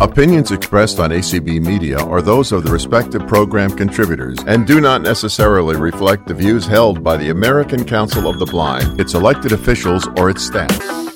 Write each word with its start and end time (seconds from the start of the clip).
Opinions 0.00 0.52
expressed 0.52 1.00
on 1.00 1.10
ACB 1.10 1.60
Media 1.60 1.98
are 1.98 2.22
those 2.22 2.52
of 2.52 2.62
the 2.62 2.70
respective 2.70 3.26
program 3.26 3.68
contributors 3.76 4.38
and 4.46 4.64
do 4.64 4.80
not 4.80 5.02
necessarily 5.02 5.74
reflect 5.74 6.28
the 6.28 6.34
views 6.34 6.64
held 6.64 7.02
by 7.02 7.16
the 7.16 7.30
American 7.30 7.84
Council 7.84 8.28
of 8.28 8.38
the 8.38 8.46
Blind, 8.46 9.00
its 9.00 9.14
elected 9.14 9.50
officials, 9.50 10.06
or 10.16 10.30
its 10.30 10.44
staff. 10.44 11.07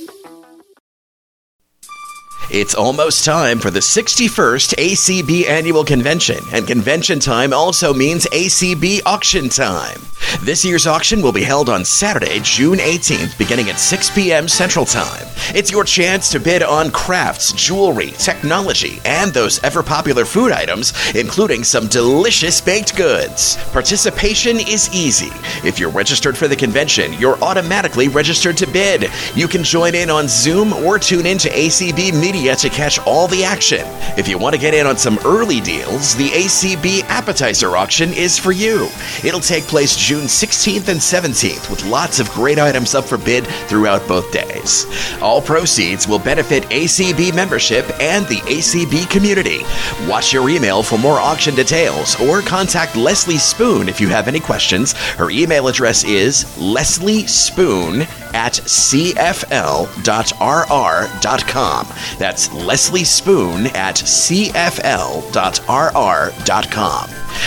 It's 2.53 2.75
almost 2.75 3.25
time 3.25 3.61
for 3.61 3.71
the 3.71 3.81
61st 3.81 4.75
ACB 4.75 5.49
Annual 5.49 5.87
Convention, 5.87 6.45
and 6.53 6.67
convention 6.67 7.19
time 7.19 7.55
also 7.55 7.95
means 7.95 8.27
ACB 8.27 9.01
auction 9.07 9.49
time. 9.49 9.99
This 10.43 10.63
year's 10.63 10.87
auction 10.87 11.23
will 11.23 11.33
be 11.33 11.43
held 11.43 11.71
on 11.71 11.85
Saturday, 11.85 12.41
June 12.43 12.79
18th, 12.79 13.39
beginning 13.39 13.71
at 13.71 13.81
6 13.81 14.11
p.m. 14.11 14.49
Central 14.49 14.85
Time. 14.85 15.27
It's 15.55 15.73
your 15.73 15.85
chance 15.85 16.31
to 16.31 16.41
bid 16.41 16.63
on 16.63 16.91
crafts, 16.91 17.53
jewelry, 17.53 18.11
technology, 18.13 19.01
and 19.05 19.33
those 19.33 19.63
ever 19.65 19.83
popular 19.83 20.25
food 20.25 20.53
items, 20.53 20.93
including 21.15 21.65
some 21.65 21.87
delicious 21.89 22.61
baked 22.61 22.97
goods. 22.97 23.57
Participation 23.73 24.59
is 24.59 24.95
easy. 24.95 25.33
If 25.67 25.79
you're 25.79 25.91
registered 25.91 26.37
for 26.37 26.49
the 26.49 26.57
convention, 26.57 27.15
you're 27.15 27.43
automatically 27.43 28.09
registered 28.09 28.57
to 28.59 28.67
bid. 28.67 29.11
You 29.35 29.49
can 29.49 29.65
join 29.65 29.95
in 29.95 30.11
on 30.11 30.29
Zoom 30.29 30.73
or 30.73 30.99
tune 30.99 31.27
in 31.27 31.39
to 31.39 31.49
ACB 31.49 32.13
Media 32.21 32.42
to 32.43 32.69
catch 32.69 32.99
all 33.07 33.29
the 33.29 33.45
action. 33.45 33.87
If 34.19 34.27
you 34.27 34.37
want 34.37 34.55
to 34.55 34.61
get 34.61 34.75
in 34.75 34.87
on 34.87 34.99
some 34.99 35.19
early 35.25 35.61
deals, 35.61 36.17
the 36.17 36.29
ACB 36.29 37.03
Appetizer 37.05 37.77
Auction 37.77 38.13
is 38.13 38.37
for 38.39 38.51
you. 38.51 38.89
It'll 39.25 39.41
take 39.41 39.65
place 39.65 39.97
June 39.97 40.25
16th 40.25 40.89
and 40.89 41.01
17th 41.01 41.71
with 41.71 41.85
lots 41.87 42.19
of 42.19 42.29
great 42.31 42.59
items 42.59 42.95
up 42.95 43.05
for 43.05 43.17
bid 43.17 43.47
throughout 43.69 44.07
both 44.09 44.31
days. 44.33 44.87
All 45.23 45.41
proceeds 45.41 46.09
will 46.09 46.19
benefit 46.19 46.65
ACB 46.65 47.35
membership 47.35 47.89
and 48.01 48.27
the 48.27 48.41
ACB 48.41 49.09
community. 49.09 49.61
Watch 50.09 50.33
your 50.33 50.51
email 50.51 50.83
for 50.83 50.99
more 50.99 51.19
auction 51.21 51.55
details 51.55 52.21
or 52.21 52.43
contact 52.43 52.97
Leslie 52.97 53.39
Spoone 53.39 53.89
if 53.89 54.01
you 54.01 54.09
have 54.09 54.27
any 54.27 54.41
questions. 54.41 54.93
Her 54.93 55.31
email 55.31 55.69
address 55.69 56.03
is 56.03 56.59
Leslie 56.59 57.27
Spoone 57.29 58.07
at 58.35 58.55
cfl.rr.com. 58.55 59.87
That's 62.19 62.53
Leslie 62.53 63.05
Spoone 63.05 63.67
at 63.69 63.97
cfl.rr.com. 63.97 64.53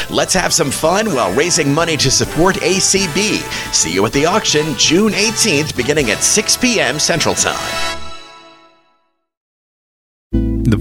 Let's 0.09 0.33
have 0.33 0.53
some 0.53 0.71
fun 0.71 1.13
while 1.13 1.33
raising 1.33 1.73
money 1.73 1.97
to 1.97 2.11
support 2.11 2.55
ACB. 2.57 3.39
See 3.73 3.93
you 3.93 4.05
at 4.05 4.13
the 4.13 4.25
auction 4.25 4.75
June 4.77 5.13
18th, 5.13 5.75
beginning 5.75 6.11
at 6.11 6.23
6 6.23 6.57
p.m. 6.57 6.99
Central 6.99 7.35
Time. 7.35 8.04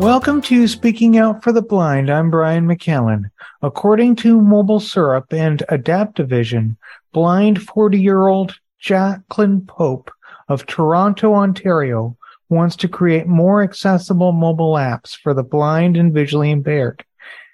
Welcome 0.00 0.42
to 0.42 0.66
Speaking 0.66 1.18
Out 1.18 1.42
for 1.44 1.52
the 1.52 1.62
Blind. 1.62 2.10
I'm 2.10 2.28
Brian 2.28 2.66
McKellen. 2.66 3.30
According 3.62 4.16
to 4.16 4.40
Mobile 4.40 4.80
Syrup 4.80 5.32
and 5.32 5.62
Adaptivision, 5.70 6.76
blind 7.12 7.62
40 7.62 8.00
year 8.00 8.26
old 8.26 8.58
Jacqueline 8.80 9.60
Pope 9.60 10.10
of 10.48 10.66
Toronto, 10.66 11.34
Ontario 11.34 12.16
wants 12.48 12.74
to 12.76 12.88
create 12.88 13.28
more 13.28 13.62
accessible 13.62 14.32
mobile 14.32 14.74
apps 14.74 15.16
for 15.16 15.32
the 15.32 15.44
blind 15.44 15.96
and 15.96 16.12
visually 16.12 16.50
impaired. 16.50 17.04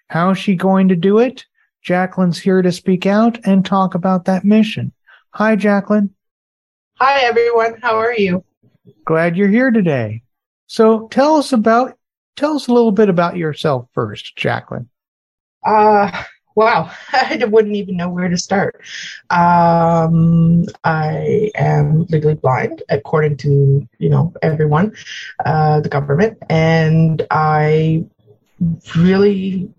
How 0.09 0.31
is 0.31 0.38
she 0.38 0.54
going 0.56 0.88
to 0.88 0.97
do 0.97 1.19
it? 1.19 1.44
Jacqueline's 1.82 2.38
here 2.38 2.62
to 2.62 2.72
speak 2.72 3.04
out 3.04 3.38
and 3.44 3.64
talk 3.64 3.94
about 3.94 4.25
that 4.25 4.44
mission. 4.44 4.93
Hi, 5.34 5.56
Jacqueline. 5.56 6.14
Hi, 6.94 7.20
everyone. 7.20 7.81
How 7.82 7.97
are 7.97 8.14
you? 8.14 8.44
Glad 9.04 9.37
you're 9.37 9.48
here 9.48 9.70
today. 9.70 10.22
So 10.66 11.06
tell 11.09 11.37
us 11.37 11.53
about 11.53 11.98
Tell 12.36 12.56
us 12.56 12.68
a 12.68 12.72
little 12.72 12.92
bit 12.92 13.08
about 13.08 13.36
yourself 13.36 13.88
first, 13.92 14.36
Jacqueline. 14.36 14.88
Uh, 15.64 16.24
wow, 16.54 16.91
I 17.12 17.42
wouldn't 17.44 17.76
even 17.76 17.96
know 17.96 18.08
where 18.08 18.28
to 18.28 18.38
start. 18.38 18.80
Um, 19.30 20.66
I 20.84 21.50
am 21.54 22.06
legally 22.06 22.34
blind, 22.34 22.82
according 22.88 23.36
to 23.38 23.86
you 23.98 24.08
know 24.08 24.32
everyone, 24.42 24.94
uh, 25.44 25.80
the 25.80 25.88
government, 25.88 26.38
and 26.48 27.26
I 27.30 28.04
really 28.96 29.70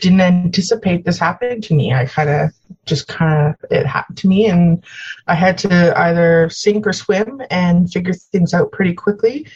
didn't 0.00 0.20
anticipate 0.20 1.04
this 1.04 1.18
happening 1.18 1.60
to 1.62 1.74
me. 1.74 1.92
I 1.92 2.06
kind 2.06 2.28
of 2.28 2.50
just 2.84 3.06
kind 3.08 3.48
of 3.48 3.70
it 3.70 3.86
happened 3.86 4.18
to 4.18 4.28
me, 4.28 4.46
and 4.46 4.84
I 5.26 5.34
had 5.34 5.58
to 5.58 5.98
either 5.98 6.48
sink 6.50 6.86
or 6.86 6.92
swim 6.92 7.40
and 7.50 7.90
figure 7.90 8.12
things 8.12 8.54
out 8.54 8.72
pretty 8.72 8.94
quickly. 8.94 9.46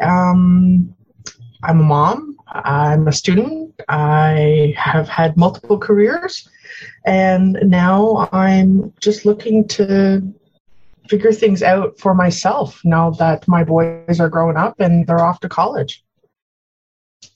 Um, 0.00 0.94
I'm 1.62 1.80
a 1.80 1.84
mom. 1.84 2.36
I'm 2.48 3.08
a 3.08 3.12
student. 3.12 3.74
I 3.88 4.74
have 4.76 5.08
had 5.08 5.36
multiple 5.36 5.78
careers. 5.78 6.48
And 7.04 7.58
now 7.62 8.28
I'm 8.32 8.92
just 9.00 9.26
looking 9.26 9.66
to 9.68 10.22
figure 11.08 11.32
things 11.32 11.62
out 11.62 11.98
for 11.98 12.14
myself 12.14 12.80
now 12.84 13.10
that 13.10 13.48
my 13.48 13.64
boys 13.64 14.20
are 14.20 14.28
growing 14.28 14.56
up 14.56 14.78
and 14.78 15.06
they're 15.06 15.24
off 15.24 15.40
to 15.40 15.48
college. 15.48 16.04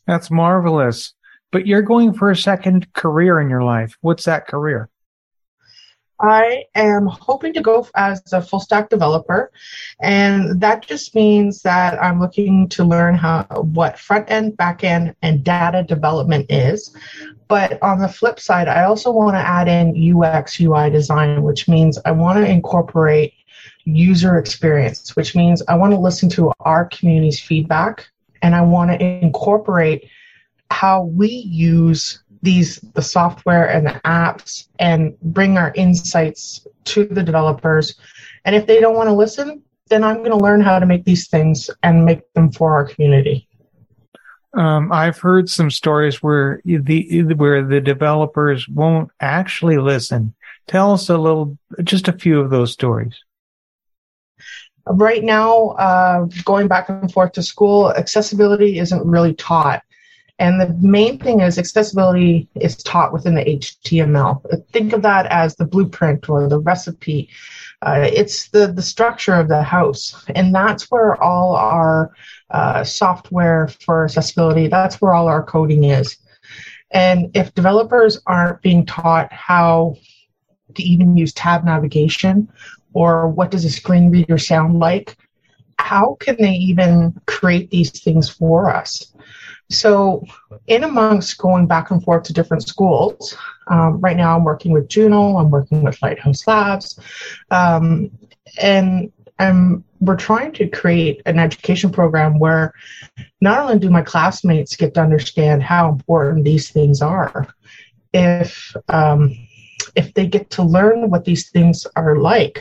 That's 0.06 0.30
marvelous. 0.30 1.14
But 1.50 1.66
you're 1.66 1.82
going 1.82 2.14
for 2.14 2.30
a 2.30 2.36
second 2.36 2.92
career 2.92 3.40
in 3.40 3.50
your 3.50 3.62
life. 3.62 3.96
What's 4.00 4.24
that 4.24 4.46
career? 4.46 4.88
I 6.22 6.64
am 6.76 7.06
hoping 7.06 7.52
to 7.54 7.60
go 7.60 7.86
as 7.96 8.32
a 8.32 8.40
full 8.40 8.60
stack 8.60 8.88
developer, 8.88 9.50
and 10.00 10.60
that 10.60 10.86
just 10.86 11.16
means 11.16 11.62
that 11.62 12.00
I'm 12.00 12.20
looking 12.20 12.68
to 12.70 12.84
learn 12.84 13.16
how 13.16 13.44
what 13.74 13.98
front 13.98 14.30
end, 14.30 14.56
back 14.56 14.84
end, 14.84 15.16
and 15.22 15.42
data 15.42 15.82
development 15.82 16.46
is. 16.48 16.96
But 17.48 17.82
on 17.82 17.98
the 17.98 18.08
flip 18.08 18.38
side, 18.38 18.68
I 18.68 18.84
also 18.84 19.10
want 19.10 19.34
to 19.34 19.40
add 19.40 19.66
in 19.66 20.16
UX 20.16 20.60
UI 20.60 20.90
design, 20.90 21.42
which 21.42 21.68
means 21.68 21.98
I 22.04 22.12
want 22.12 22.38
to 22.38 22.50
incorporate 22.50 23.34
user 23.84 24.38
experience, 24.38 25.16
which 25.16 25.34
means 25.34 25.62
I 25.66 25.74
want 25.74 25.92
to 25.92 25.98
listen 25.98 26.28
to 26.30 26.52
our 26.60 26.86
community's 26.86 27.40
feedback 27.40 28.08
and 28.42 28.54
I 28.54 28.60
want 28.62 28.90
to 28.92 29.04
incorporate 29.04 30.08
how 30.70 31.04
we 31.04 31.28
use 31.28 32.21
these 32.42 32.76
the 32.94 33.02
software 33.02 33.70
and 33.70 33.86
the 33.86 34.00
apps 34.04 34.68
and 34.78 35.18
bring 35.20 35.56
our 35.56 35.72
insights 35.74 36.66
to 36.84 37.04
the 37.04 37.22
developers 37.22 37.94
and 38.44 38.54
if 38.56 38.66
they 38.66 38.80
don't 38.80 38.96
want 38.96 39.08
to 39.08 39.14
listen 39.14 39.62
then 39.88 40.02
i'm 40.02 40.18
going 40.18 40.30
to 40.30 40.36
learn 40.36 40.60
how 40.60 40.78
to 40.78 40.86
make 40.86 41.04
these 41.04 41.28
things 41.28 41.70
and 41.82 42.04
make 42.04 42.20
them 42.34 42.50
for 42.50 42.74
our 42.74 42.86
community 42.86 43.48
um, 44.54 44.92
I've 44.92 45.18
heard 45.18 45.48
some 45.48 45.70
stories 45.70 46.22
where 46.22 46.60
the 46.64 47.22
where 47.34 47.64
the 47.64 47.80
developers 47.80 48.68
won't 48.68 49.10
actually 49.20 49.78
listen. 49.78 50.34
Tell 50.66 50.92
us 50.92 51.08
a 51.08 51.16
little, 51.16 51.58
just 51.82 52.08
a 52.08 52.12
few 52.12 52.38
of 52.40 52.50
those 52.50 52.72
stories. 52.72 53.14
Right 54.86 55.24
now, 55.24 55.70
uh, 55.70 56.26
going 56.44 56.68
back 56.68 56.88
and 56.88 57.10
forth 57.10 57.32
to 57.32 57.42
school, 57.42 57.92
accessibility 57.92 58.78
isn't 58.78 59.06
really 59.06 59.34
taught. 59.34 59.82
And 60.42 60.60
the 60.60 60.76
main 60.80 61.20
thing 61.20 61.38
is 61.38 61.56
accessibility 61.56 62.48
is 62.56 62.76
taught 62.76 63.12
within 63.12 63.36
the 63.36 63.44
HTML. 63.44 64.42
Think 64.72 64.92
of 64.92 65.02
that 65.02 65.26
as 65.26 65.54
the 65.54 65.64
blueprint 65.64 66.28
or 66.28 66.48
the 66.48 66.58
recipe. 66.58 67.28
Uh, 67.80 68.08
it's 68.12 68.48
the, 68.48 68.66
the 68.66 68.82
structure 68.82 69.34
of 69.34 69.46
the 69.46 69.62
house. 69.62 70.24
And 70.34 70.52
that's 70.52 70.90
where 70.90 71.14
all 71.22 71.54
our 71.54 72.10
uh, 72.50 72.82
software 72.82 73.68
for 73.68 74.06
accessibility, 74.06 74.66
that's 74.66 75.00
where 75.00 75.14
all 75.14 75.28
our 75.28 75.44
coding 75.44 75.84
is. 75.84 76.16
And 76.90 77.30
if 77.36 77.54
developers 77.54 78.20
aren't 78.26 78.62
being 78.62 78.84
taught 78.84 79.32
how 79.32 79.94
to 80.74 80.82
even 80.82 81.16
use 81.16 81.32
tab 81.34 81.64
navigation 81.64 82.48
or 82.94 83.28
what 83.28 83.52
does 83.52 83.64
a 83.64 83.70
screen 83.70 84.10
reader 84.10 84.38
sound 84.38 84.80
like, 84.80 85.16
how 85.78 86.16
can 86.18 86.34
they 86.40 86.54
even 86.54 87.14
create 87.26 87.70
these 87.70 87.90
things 87.90 88.28
for 88.28 88.74
us? 88.74 89.11
So, 89.72 90.24
in 90.66 90.84
amongst 90.84 91.38
going 91.38 91.66
back 91.66 91.90
and 91.90 92.02
forth 92.02 92.24
to 92.24 92.32
different 92.32 92.68
schools, 92.68 93.36
um, 93.68 94.00
right 94.00 94.16
now 94.16 94.36
I'm 94.36 94.44
working 94.44 94.72
with 94.72 94.88
Juno, 94.88 95.38
I'm 95.38 95.50
working 95.50 95.82
with 95.82 96.00
Lighthouse 96.02 96.46
Labs, 96.46 96.98
um, 97.50 98.10
and 98.60 99.10
I'm 99.38 99.84
we're 100.00 100.16
trying 100.16 100.52
to 100.52 100.68
create 100.68 101.22
an 101.26 101.38
education 101.38 101.90
program 101.90 102.38
where 102.38 102.74
not 103.40 103.60
only 103.60 103.78
do 103.78 103.88
my 103.88 104.02
classmates 104.02 104.76
get 104.76 104.94
to 104.94 105.00
understand 105.00 105.62
how 105.62 105.88
important 105.88 106.44
these 106.44 106.70
things 106.70 107.00
are, 107.00 107.48
if 108.12 108.76
um, 108.88 109.34
if 109.96 110.12
they 110.14 110.26
get 110.26 110.50
to 110.50 110.62
learn 110.62 111.08
what 111.08 111.24
these 111.24 111.50
things 111.50 111.86
are 111.96 112.16
like, 112.16 112.60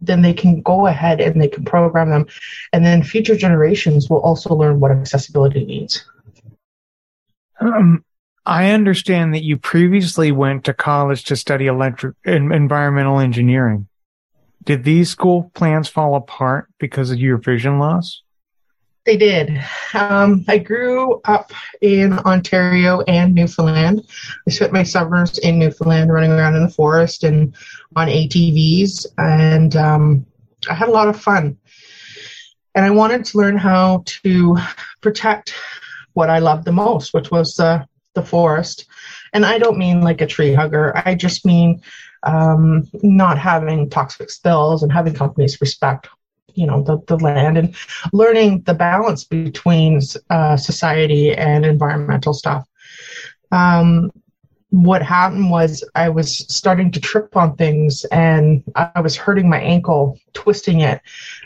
then 0.00 0.22
they 0.22 0.34
can 0.34 0.62
go 0.62 0.86
ahead 0.86 1.20
and 1.20 1.40
they 1.40 1.48
can 1.48 1.64
program 1.64 2.10
them, 2.10 2.26
and 2.72 2.84
then 2.84 3.02
future 3.02 3.36
generations 3.36 4.08
will 4.08 4.20
also 4.20 4.54
learn 4.54 4.78
what 4.78 4.92
accessibility 4.92 5.64
means. 5.64 6.04
Um, 7.60 8.04
I 8.46 8.70
understand 8.70 9.34
that 9.34 9.44
you 9.44 9.58
previously 9.58 10.32
went 10.32 10.64
to 10.64 10.74
college 10.74 11.24
to 11.24 11.36
study 11.36 11.66
electric 11.66 12.16
environmental 12.24 13.20
engineering. 13.20 13.88
Did 14.64 14.84
these 14.84 15.10
school 15.10 15.50
plans 15.54 15.88
fall 15.88 16.14
apart 16.14 16.68
because 16.78 17.10
of 17.10 17.18
your 17.18 17.36
vision 17.36 17.78
loss? 17.78 18.22
They 19.04 19.16
did. 19.16 19.64
Um, 19.94 20.44
I 20.48 20.58
grew 20.58 21.20
up 21.24 21.52
in 21.80 22.12
Ontario 22.12 23.00
and 23.02 23.34
Newfoundland. 23.34 24.02
I 24.46 24.50
spent 24.50 24.72
my 24.72 24.82
summers 24.82 25.38
in 25.38 25.58
Newfoundland 25.58 26.12
running 26.12 26.30
around 26.30 26.56
in 26.56 26.62
the 26.62 26.68
forest 26.68 27.24
and 27.24 27.54
on 27.96 28.08
ATVs, 28.08 29.06
and 29.16 29.74
um, 29.76 30.26
I 30.68 30.74
had 30.74 30.88
a 30.88 30.92
lot 30.92 31.08
of 31.08 31.18
fun. 31.18 31.56
And 32.74 32.84
I 32.84 32.90
wanted 32.90 33.24
to 33.24 33.38
learn 33.38 33.56
how 33.56 34.02
to 34.22 34.58
protect 35.00 35.54
what 36.14 36.30
I 36.30 36.38
loved 36.38 36.64
the 36.64 36.72
most, 36.72 37.14
which 37.14 37.30
was 37.30 37.54
the, 37.54 37.86
the 38.14 38.22
forest. 38.22 38.86
And 39.32 39.44
I 39.44 39.58
don't 39.58 39.78
mean 39.78 40.00
like 40.00 40.20
a 40.20 40.26
tree 40.26 40.54
hugger, 40.54 40.92
I 41.04 41.14
just 41.14 41.44
mean 41.44 41.82
um, 42.22 42.84
not 43.02 43.38
having 43.38 43.90
toxic 43.90 44.30
spills 44.30 44.82
and 44.82 44.92
having 44.92 45.14
companies 45.14 45.60
respect 45.60 46.08
you 46.54 46.66
know 46.66 46.82
the, 46.82 46.98
the 47.06 47.16
land 47.16 47.56
and 47.56 47.74
learning 48.12 48.62
the 48.62 48.74
balance 48.74 49.24
between 49.24 50.00
uh, 50.30 50.56
society 50.56 51.32
and 51.32 51.64
environmental 51.64 52.32
stuff 52.32 52.66
um, 53.52 54.10
what 54.70 55.02
happened 55.02 55.50
was 55.50 55.82
i 55.94 56.08
was 56.08 56.38
starting 56.54 56.90
to 56.90 57.00
trip 57.00 57.34
on 57.36 57.56
things 57.56 58.04
and 58.06 58.62
i 58.74 59.00
was 59.00 59.16
hurting 59.16 59.48
my 59.48 59.60
ankle 59.60 60.18
twisting 60.34 60.80
it 60.80 61.00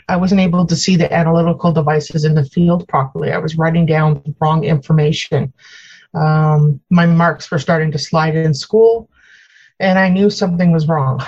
i 0.09 0.15
wasn't 0.17 0.41
able 0.41 0.65
to 0.65 0.75
see 0.75 0.97
the 0.97 1.11
analytical 1.13 1.71
devices 1.71 2.25
in 2.25 2.35
the 2.35 2.43
field 2.43 2.87
properly 2.87 3.31
i 3.31 3.37
was 3.37 3.57
writing 3.57 3.85
down 3.85 4.21
the 4.25 4.35
wrong 4.41 4.63
information 4.63 5.53
um, 6.15 6.79
my 6.89 7.05
marks 7.05 7.49
were 7.49 7.57
starting 7.57 7.91
to 7.91 7.97
slide 7.97 8.35
in 8.35 8.53
school 8.53 9.09
and 9.79 9.99
I 9.99 10.09
knew 10.09 10.29
something 10.29 10.71
was 10.71 10.87
wrong. 10.87 11.21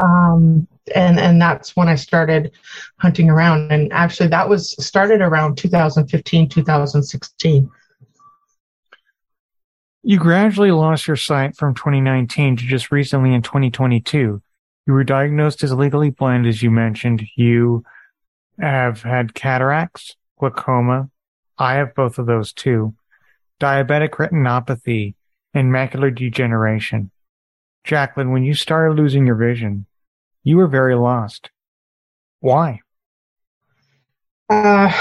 Um, 0.00 0.66
and 0.94 1.18
and 1.18 1.40
that's 1.40 1.76
when 1.76 1.88
I 1.88 1.94
started 1.94 2.52
hunting 2.98 3.30
around. 3.30 3.72
And 3.72 3.92
actually, 3.92 4.28
that 4.28 4.48
was 4.48 4.72
started 4.84 5.20
around 5.20 5.56
2015, 5.56 6.48
2016. 6.48 7.70
You 10.06 10.18
gradually 10.18 10.70
lost 10.70 11.06
your 11.06 11.16
sight 11.16 11.56
from 11.56 11.74
2019 11.74 12.58
to 12.58 12.64
just 12.64 12.92
recently 12.92 13.32
in 13.32 13.40
2022. 13.40 14.42
You 14.86 14.92
were 14.92 15.02
diagnosed 15.02 15.64
as 15.64 15.72
legally 15.72 16.10
blind, 16.10 16.46
as 16.46 16.62
you 16.62 16.70
mentioned. 16.70 17.22
You 17.36 17.84
have 18.60 19.00
had 19.00 19.32
cataracts, 19.32 20.14
glaucoma. 20.38 21.08
I 21.56 21.76
have 21.76 21.94
both 21.94 22.18
of 22.18 22.26
those 22.26 22.52
too. 22.52 22.94
Diabetic 23.58 24.10
retinopathy 24.10 25.14
and 25.54 25.72
macular 25.72 26.14
degeneration. 26.14 27.10
Jacqueline, 27.84 28.30
when 28.30 28.44
you 28.44 28.52
started 28.52 28.96
losing 28.96 29.26
your 29.26 29.36
vision, 29.36 29.86
you 30.42 30.58
were 30.58 30.68
very 30.68 30.96
lost. 30.96 31.48
Why? 32.40 32.80
Uh, 34.50 34.92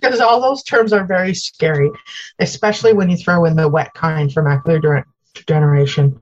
because 0.00 0.20
all 0.20 0.40
those 0.40 0.62
terms 0.62 0.92
are 0.92 1.06
very 1.06 1.34
scary, 1.34 1.90
especially 2.38 2.92
when 2.92 3.10
you 3.10 3.16
throw 3.16 3.44
in 3.44 3.56
the 3.56 3.68
wet 3.68 3.92
kind 3.94 4.32
for 4.32 4.42
macular 4.42 5.04
degeneration. 5.34 6.20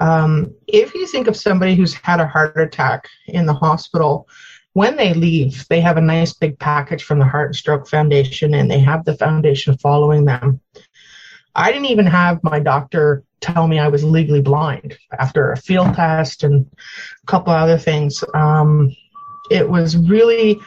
Um, 0.00 0.54
if 0.66 0.94
you 0.94 1.06
think 1.06 1.26
of 1.26 1.36
somebody 1.36 1.74
who's 1.74 1.94
had 1.94 2.20
a 2.20 2.26
heart 2.26 2.56
attack 2.56 3.08
in 3.26 3.46
the 3.46 3.54
hospital, 3.54 4.28
when 4.72 4.96
they 4.96 5.12
leave, 5.12 5.66
they 5.68 5.80
have 5.80 5.96
a 5.96 6.00
nice 6.00 6.32
big 6.34 6.58
package 6.58 7.02
from 7.02 7.18
the 7.18 7.24
Heart 7.24 7.48
and 7.48 7.56
Stroke 7.56 7.88
Foundation 7.88 8.54
and 8.54 8.70
they 8.70 8.78
have 8.78 9.04
the 9.04 9.16
foundation 9.16 9.76
following 9.78 10.24
them. 10.24 10.60
I 11.54 11.72
didn't 11.72 11.86
even 11.86 12.06
have 12.06 12.44
my 12.44 12.60
doctor 12.60 13.24
tell 13.40 13.66
me 13.66 13.78
I 13.78 13.88
was 13.88 14.04
legally 14.04 14.40
blind 14.40 14.96
after 15.18 15.50
a 15.50 15.56
field 15.56 15.94
test 15.94 16.44
and 16.44 16.66
a 17.22 17.26
couple 17.26 17.52
other 17.52 17.78
things. 17.78 18.22
Um, 18.34 18.94
it 19.50 19.68
was 19.68 19.96
really 19.96 20.60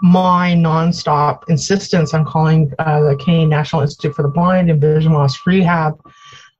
my 0.00 0.54
nonstop 0.56 1.42
insistence 1.48 2.14
on 2.14 2.24
calling 2.24 2.72
uh, 2.78 3.00
the 3.00 3.16
Canadian 3.16 3.48
National 3.48 3.82
Institute 3.82 4.14
for 4.14 4.22
the 4.22 4.28
Blind 4.28 4.70
and 4.70 4.80
Vision 4.80 5.12
Loss 5.12 5.38
Rehab. 5.46 6.00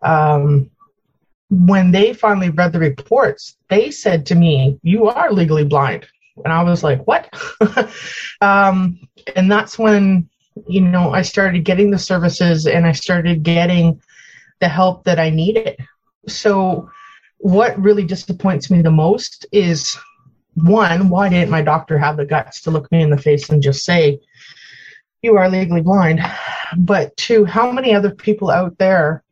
Um, 0.03 0.71
when 1.51 1.91
they 1.91 2.13
finally 2.13 2.51
read 2.51 2.73
the 2.73 2.79
reports, 2.79 3.57
they 3.71 3.91
said 3.91 4.27
to 4.27 4.35
me, 4.35 4.79
You 4.83 5.07
are 5.09 5.33
legally 5.33 5.65
blind. 5.65 6.07
And 6.45 6.53
I 6.53 6.63
was 6.63 6.83
like, 6.83 7.07
What? 7.07 7.33
um, 8.41 8.99
and 9.37 9.51
that's 9.51 9.79
when, 9.79 10.29
you 10.67 10.81
know, 10.81 11.13
I 11.13 11.23
started 11.23 11.65
getting 11.65 11.91
the 11.91 11.99
services 11.99 12.67
and 12.67 12.87
I 12.87 12.93
started 12.93 13.43
getting 13.43 14.01
the 14.61 14.69
help 14.69 15.05
that 15.05 15.19
I 15.19 15.31
needed. 15.31 15.79
So, 16.27 16.91
what 17.39 17.81
really 17.81 18.05
disappoints 18.05 18.69
me 18.69 18.83
the 18.83 18.91
most 18.91 19.47
is 19.53 19.97
one, 20.63 21.09
why 21.09 21.29
didn't 21.29 21.51
my 21.51 21.63
doctor 21.63 21.99
have 21.99 22.17
the 22.17 22.25
guts 22.25 22.63
to 22.63 22.71
look 22.71 22.91
me 22.91 23.03
in 23.03 23.11
the 23.11 23.19
face 23.19 23.49
and 23.49 23.63
just 23.63 23.85
say, 23.85 24.21
You 25.23 25.37
are 25.37 25.49
legally 25.49 25.83
blind? 25.83 26.21
But 26.77 27.17
two, 27.17 27.45
how 27.45 27.71
many 27.71 27.95
other 27.95 28.11
people 28.11 28.51
out 28.51 28.79
there 28.79 29.23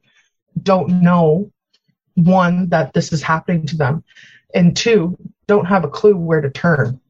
don't 0.63 1.03
know, 1.03 1.51
one, 2.15 2.69
that 2.71 2.95
this 2.95 3.13
is 3.13 3.23
happening 3.23 3.67
to 3.67 3.77
them, 3.77 4.05
and 4.55 4.77
two, 4.77 5.17
don't 5.47 5.67
have 5.67 5.85
a 5.85 5.91
clue 5.91 6.17
where 6.17 6.41
to 6.41 6.51
turn? 6.51 7.01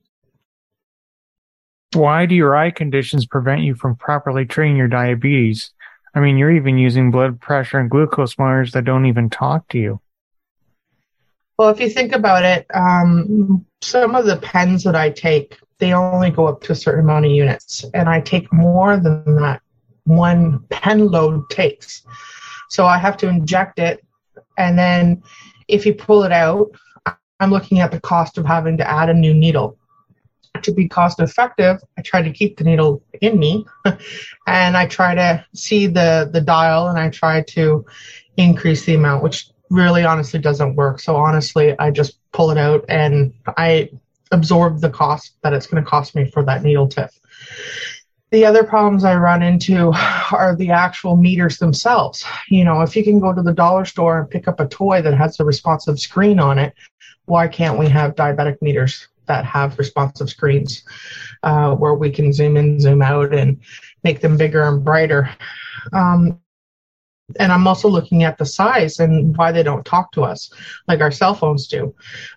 Why 1.94 2.26
do 2.26 2.34
your 2.34 2.56
eye 2.56 2.70
conditions 2.70 3.26
prevent 3.26 3.62
you 3.62 3.74
from 3.74 3.96
properly 3.96 4.44
treating 4.44 4.76
your 4.76 4.88
diabetes? 4.88 5.70
I 6.14 6.20
mean, 6.20 6.36
you're 6.36 6.50
even 6.50 6.78
using 6.78 7.10
blood 7.10 7.40
pressure 7.40 7.78
and 7.78 7.90
glucose 7.90 8.38
monitors 8.38 8.72
that 8.72 8.84
don't 8.84 9.06
even 9.06 9.30
talk 9.30 9.68
to 9.68 9.78
you. 9.78 10.00
Well, 11.58 11.70
if 11.70 11.80
you 11.80 11.88
think 11.88 12.12
about 12.12 12.44
it, 12.44 12.66
um, 12.74 13.64
some 13.80 14.14
of 14.14 14.26
the 14.26 14.36
pens 14.36 14.84
that 14.84 14.94
I 14.94 15.10
take, 15.10 15.58
they 15.78 15.92
only 15.92 16.30
go 16.30 16.46
up 16.46 16.62
to 16.62 16.72
a 16.72 16.74
certain 16.74 17.04
amount 17.04 17.26
of 17.26 17.32
units, 17.32 17.84
and 17.94 18.08
I 18.08 18.20
take 18.20 18.52
more 18.52 18.96
than 18.96 19.36
that 19.36 19.62
one 20.04 20.60
pen 20.70 21.08
load 21.08 21.48
takes. 21.50 22.02
So 22.68 22.86
I 22.86 22.98
have 22.98 23.16
to 23.18 23.28
inject 23.28 23.78
it, 23.78 24.04
and 24.58 24.78
then 24.78 25.22
if 25.68 25.86
you 25.86 25.94
pull 25.94 26.24
it 26.24 26.32
out, 26.32 26.70
I'm 27.40 27.50
looking 27.50 27.80
at 27.80 27.90
the 27.90 28.00
cost 28.00 28.38
of 28.38 28.46
having 28.46 28.76
to 28.78 28.90
add 28.90 29.08
a 29.08 29.14
new 29.14 29.34
needle 29.34 29.78
to 30.62 30.72
be 30.72 30.88
cost 30.88 31.20
effective, 31.20 31.82
I 31.96 32.02
try 32.02 32.22
to 32.22 32.30
keep 32.30 32.56
the 32.56 32.64
needle 32.64 33.02
in 33.20 33.38
me 33.38 33.66
and 34.46 34.76
I 34.76 34.86
try 34.86 35.14
to 35.14 35.44
see 35.54 35.86
the, 35.86 36.28
the 36.32 36.40
dial 36.40 36.88
and 36.88 36.98
I 36.98 37.10
try 37.10 37.42
to 37.42 37.84
increase 38.36 38.84
the 38.84 38.94
amount, 38.94 39.22
which 39.22 39.48
really 39.70 40.04
honestly 40.04 40.40
doesn't 40.40 40.76
work. 40.76 41.00
So 41.00 41.16
honestly, 41.16 41.78
I 41.78 41.90
just 41.90 42.18
pull 42.32 42.50
it 42.50 42.58
out 42.58 42.84
and 42.88 43.32
I 43.56 43.90
absorb 44.32 44.80
the 44.80 44.90
cost 44.90 45.36
that 45.42 45.52
it's 45.52 45.66
going 45.66 45.82
to 45.82 45.88
cost 45.88 46.14
me 46.14 46.30
for 46.30 46.42
that 46.44 46.62
needle 46.62 46.88
tip. 46.88 47.10
The 48.30 48.44
other 48.44 48.64
problems 48.64 49.04
I 49.04 49.14
run 49.16 49.42
into 49.42 49.92
are 50.32 50.56
the 50.56 50.70
actual 50.70 51.16
meters 51.16 51.58
themselves. 51.58 52.24
You 52.48 52.64
know, 52.64 52.82
if 52.82 52.96
you 52.96 53.04
can 53.04 53.20
go 53.20 53.32
to 53.32 53.42
the 53.42 53.52
dollar 53.52 53.84
store 53.84 54.20
and 54.20 54.30
pick 54.30 54.48
up 54.48 54.60
a 54.60 54.68
toy 54.68 55.02
that 55.02 55.14
has 55.14 55.38
a 55.38 55.44
responsive 55.44 55.98
screen 56.00 56.38
on 56.38 56.58
it, 56.58 56.74
why 57.26 57.48
can't 57.48 57.78
we 57.78 57.88
have 57.88 58.14
diabetic 58.14 58.60
meters? 58.62 59.08
that 59.26 59.44
have 59.44 59.78
responsive 59.78 60.30
screens 60.30 60.82
uh, 61.42 61.74
where 61.74 61.94
we 61.94 62.10
can 62.10 62.32
zoom 62.32 62.56
in, 62.56 62.80
zoom 62.80 63.02
out, 63.02 63.34
and 63.34 63.60
make 64.02 64.20
them 64.20 64.36
bigger 64.36 64.62
and 64.62 64.84
brighter. 64.84 65.28
Um, 65.92 66.40
and 67.38 67.50
I'm 67.52 67.66
also 67.66 67.88
looking 67.88 68.22
at 68.22 68.38
the 68.38 68.46
size 68.46 69.00
and 69.00 69.36
why 69.36 69.50
they 69.50 69.62
don't 69.62 69.84
talk 69.84 70.12
to 70.12 70.22
us 70.22 70.50
like 70.86 71.00
our 71.00 71.10
cell 71.10 71.34
phones 71.34 71.66
do. 71.66 71.94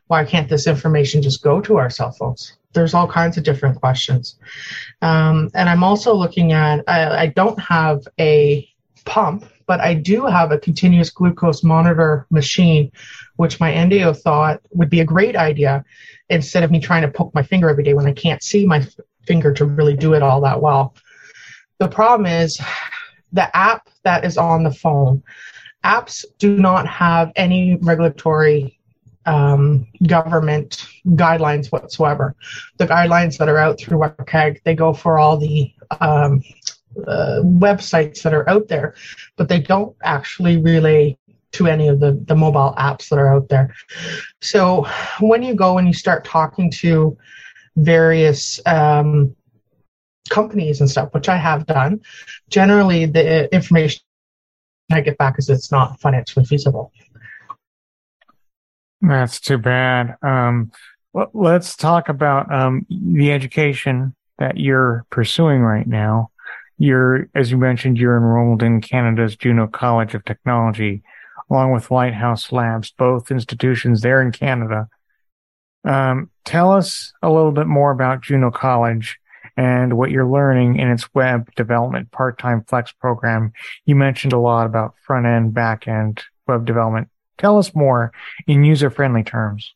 Why 0.07 0.25
can't 0.25 0.49
this 0.49 0.67
information 0.67 1.21
just 1.21 1.43
go 1.43 1.61
to 1.61 1.77
our 1.77 1.89
cell 1.89 2.11
phones? 2.11 2.57
There's 2.73 2.93
all 2.93 3.07
kinds 3.07 3.37
of 3.37 3.43
different 3.43 3.79
questions. 3.79 4.37
Um, 5.01 5.49
and 5.53 5.69
I'm 5.69 5.83
also 5.83 6.13
looking 6.13 6.53
at, 6.53 6.83
I, 6.87 7.23
I 7.23 7.27
don't 7.27 7.59
have 7.59 8.07
a 8.19 8.67
pump, 9.05 9.45
but 9.67 9.79
I 9.79 9.93
do 9.93 10.25
have 10.25 10.51
a 10.51 10.57
continuous 10.57 11.11
glucose 11.11 11.63
monitor 11.63 12.25
machine, 12.31 12.91
which 13.35 13.59
my 13.59 13.71
endo 13.71 14.13
thought 14.13 14.61
would 14.71 14.89
be 14.89 15.01
a 15.01 15.05
great 15.05 15.35
idea 15.35 15.85
instead 16.29 16.63
of 16.63 16.71
me 16.71 16.79
trying 16.79 17.03
to 17.03 17.07
poke 17.07 17.33
my 17.33 17.43
finger 17.43 17.69
every 17.69 17.83
day 17.83 17.93
when 17.93 18.07
I 18.07 18.13
can't 18.13 18.41
see 18.41 18.65
my 18.65 18.85
finger 19.25 19.53
to 19.53 19.65
really 19.65 19.95
do 19.95 20.13
it 20.13 20.23
all 20.23 20.41
that 20.41 20.61
well. 20.61 20.95
The 21.77 21.87
problem 21.87 22.25
is 22.25 22.59
the 23.31 23.55
app 23.55 23.89
that 24.03 24.25
is 24.25 24.37
on 24.37 24.63
the 24.63 24.71
phone. 24.71 25.23
Apps 25.83 26.25
do 26.39 26.57
not 26.57 26.87
have 26.87 27.31
any 27.35 27.77
regulatory 27.81 28.79
um, 29.25 29.87
government 30.07 30.85
guidelines 31.07 31.71
whatsoever. 31.71 32.35
The 32.77 32.87
guidelines 32.87 33.37
that 33.37 33.47
are 33.47 33.57
out 33.57 33.79
through 33.79 33.99
WCAG, 33.99 34.61
they 34.63 34.75
go 34.75 34.93
for 34.93 35.19
all 35.19 35.37
the 35.37 35.71
um, 36.01 36.43
uh, 37.07 37.41
websites 37.43 38.23
that 38.23 38.33
are 38.33 38.49
out 38.49 38.67
there, 38.67 38.95
but 39.37 39.47
they 39.47 39.59
don't 39.59 39.95
actually 40.03 40.57
relay 40.57 41.17
to 41.51 41.67
any 41.67 41.87
of 41.87 41.99
the, 41.99 42.21
the 42.25 42.35
mobile 42.35 42.73
apps 42.77 43.09
that 43.09 43.19
are 43.19 43.33
out 43.33 43.49
there. 43.49 43.73
So 44.41 44.87
when 45.19 45.43
you 45.43 45.55
go 45.55 45.77
and 45.77 45.87
you 45.87 45.93
start 45.93 46.25
talking 46.25 46.69
to 46.71 47.17
various 47.75 48.59
um, 48.65 49.35
companies 50.29 50.79
and 50.79 50.89
stuff, 50.89 51.13
which 51.13 51.29
I 51.29 51.37
have 51.37 51.65
done, 51.65 52.01
generally 52.49 53.05
the 53.05 53.53
information 53.53 54.01
I 54.91 55.01
get 55.01 55.17
back 55.17 55.35
is 55.37 55.49
it's 55.49 55.71
not 55.71 55.99
financially 55.99 56.45
feasible. 56.45 56.91
That's 59.01 59.39
too 59.39 59.57
bad. 59.57 60.17
Um, 60.21 60.71
let's 61.33 61.75
talk 61.75 62.09
about 62.09 62.51
um, 62.53 62.85
the 62.89 63.31
education 63.31 64.15
that 64.39 64.57
you're 64.57 65.05
pursuing 65.09 65.61
right 65.61 65.87
now. 65.87 66.31
You're, 66.77 67.29
as 67.35 67.51
you 67.51 67.57
mentioned, 67.57 67.97
you're 67.97 68.17
enrolled 68.17 68.63
in 68.63 68.81
Canada's 68.81 69.35
Juno 69.35 69.67
College 69.67 70.15
of 70.15 70.23
Technology, 70.25 71.03
along 71.49 71.73
with 71.73 71.91
Lighthouse 71.91 72.51
Labs, 72.51 72.91
both 72.91 73.31
institutions 73.31 74.01
there 74.01 74.21
in 74.21 74.31
Canada. 74.31 74.87
Um, 75.83 76.29
tell 76.45 76.71
us 76.71 77.13
a 77.21 77.29
little 77.29 77.51
bit 77.51 77.67
more 77.67 77.91
about 77.91 78.21
Juno 78.21 78.51
College 78.51 79.19
and 79.59 79.97
what 79.97 80.09
you're 80.09 80.25
learning 80.25 80.79
in 80.79 80.89
its 80.89 81.13
web 81.13 81.53
development 81.55 82.09
part-time 82.11 82.63
flex 82.63 82.93
program. 82.93 83.51
You 83.83 83.93
mentioned 83.93 84.31
a 84.31 84.39
lot 84.39 84.65
about 84.65 84.95
front 85.05 85.25
end, 85.25 85.53
back 85.53 85.85
end 85.85 86.23
web 86.47 86.65
development. 86.65 87.09
Tell 87.37 87.57
us 87.57 87.75
more 87.75 88.13
in 88.47 88.63
user 88.63 88.89
friendly 88.89 89.21
terms. 89.21 89.73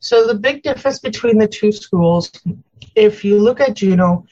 So 0.00 0.26
the 0.26 0.34
big 0.34 0.62
difference 0.62 0.98
between 0.98 1.38
the 1.38 1.48
two 1.48 1.72
schools, 1.72 2.30
if 2.94 3.24
you 3.24 3.38
look 3.38 3.60
at 3.62 3.76
Juno, 3.76 4.26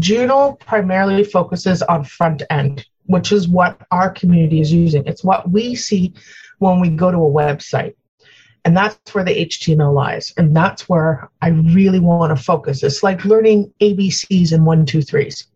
Juno 0.00 0.54
primarily 0.54 1.22
focuses 1.22 1.80
on 1.82 2.02
front 2.02 2.42
end, 2.50 2.84
which 3.06 3.30
is 3.30 3.46
what 3.46 3.80
our 3.92 4.10
community 4.10 4.60
is 4.60 4.72
using. 4.72 5.06
It's 5.06 5.22
what 5.22 5.48
we 5.48 5.76
see 5.76 6.14
when 6.58 6.80
we 6.80 6.88
go 6.88 7.12
to 7.12 7.18
a 7.18 7.20
website. 7.20 7.94
And 8.64 8.76
that's 8.76 9.14
where 9.14 9.24
the 9.24 9.46
HTML 9.46 9.94
lies. 9.94 10.32
And 10.36 10.56
that's 10.56 10.88
where 10.88 11.28
I 11.42 11.48
really 11.48 12.00
want 12.00 12.36
to 12.36 12.42
focus. 12.42 12.82
It's 12.82 13.02
like 13.02 13.24
learning 13.24 13.72
ABCs 13.80 14.52
and 14.52 14.64
one, 14.64 14.86
two, 14.86 15.02
threes. 15.02 15.46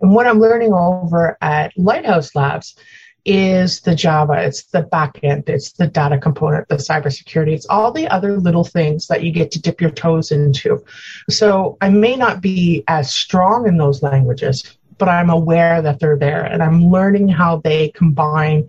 And 0.00 0.14
what 0.14 0.26
I'm 0.26 0.40
learning 0.40 0.72
over 0.72 1.36
at 1.40 1.76
Lighthouse 1.76 2.34
Labs 2.34 2.76
is 3.24 3.80
the 3.80 3.94
Java, 3.94 4.34
it's 4.44 4.64
the 4.64 4.82
backend, 4.82 5.48
it's 5.48 5.72
the 5.72 5.86
data 5.86 6.18
component, 6.18 6.68
the 6.68 6.74
cybersecurity, 6.76 7.52
it's 7.52 7.66
all 7.66 7.92
the 7.92 8.08
other 8.08 8.36
little 8.36 8.64
things 8.64 9.06
that 9.06 9.22
you 9.22 9.30
get 9.30 9.52
to 9.52 9.60
dip 9.60 9.80
your 9.80 9.90
toes 9.90 10.32
into. 10.32 10.84
So 11.30 11.76
I 11.80 11.88
may 11.88 12.16
not 12.16 12.40
be 12.40 12.82
as 12.88 13.14
strong 13.14 13.68
in 13.68 13.76
those 13.76 14.02
languages, 14.02 14.76
but 14.98 15.08
I'm 15.08 15.30
aware 15.30 15.82
that 15.82 16.00
they're 16.00 16.18
there 16.18 16.44
and 16.44 16.62
I'm 16.62 16.90
learning 16.90 17.28
how 17.28 17.58
they 17.58 17.90
combine 17.90 18.68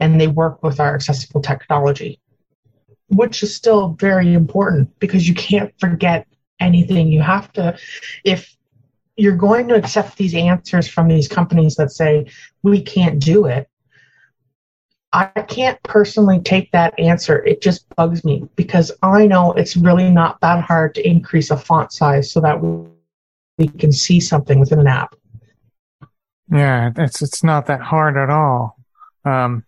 and 0.00 0.18
they 0.18 0.28
work 0.28 0.62
with 0.62 0.80
our 0.80 0.94
accessible 0.94 1.42
technology, 1.42 2.20
which 3.10 3.42
is 3.42 3.54
still 3.54 3.90
very 4.00 4.34
important 4.34 4.98
because 4.98 5.28
you 5.28 5.34
can't 5.34 5.72
forget 5.78 6.26
anything. 6.58 7.08
You 7.08 7.22
have 7.22 7.52
to, 7.52 7.78
if 8.24 8.56
you're 9.16 9.36
going 9.36 9.68
to 9.68 9.74
accept 9.74 10.16
these 10.16 10.34
answers 10.34 10.88
from 10.88 11.08
these 11.08 11.28
companies 11.28 11.76
that 11.76 11.92
say 11.92 12.26
we 12.62 12.80
can't 12.80 13.18
do 13.18 13.46
it 13.46 13.70
I 15.12 15.26
can't 15.48 15.82
personally 15.82 16.40
take 16.40 16.70
that 16.70 16.98
answer. 16.98 17.44
It 17.44 17.60
just 17.60 17.88
bugs 17.96 18.24
me 18.24 18.48
because 18.54 18.92
I 19.02 19.26
know 19.26 19.52
it's 19.52 19.76
really 19.76 20.08
not 20.08 20.40
that 20.40 20.62
hard 20.62 20.94
to 20.94 21.08
increase 21.08 21.50
a 21.50 21.56
font 21.56 21.92
size 21.92 22.30
so 22.30 22.40
that 22.40 22.60
we 22.62 23.66
can 23.66 23.92
see 23.92 24.20
something 24.20 24.60
within 24.60 24.78
an 24.78 24.86
app. 24.86 25.16
Yeah, 26.52 26.90
it's 26.96 27.22
it's 27.22 27.42
not 27.42 27.66
that 27.66 27.80
hard 27.80 28.16
at 28.16 28.30
all. 28.30 28.76
Um, 29.24 29.64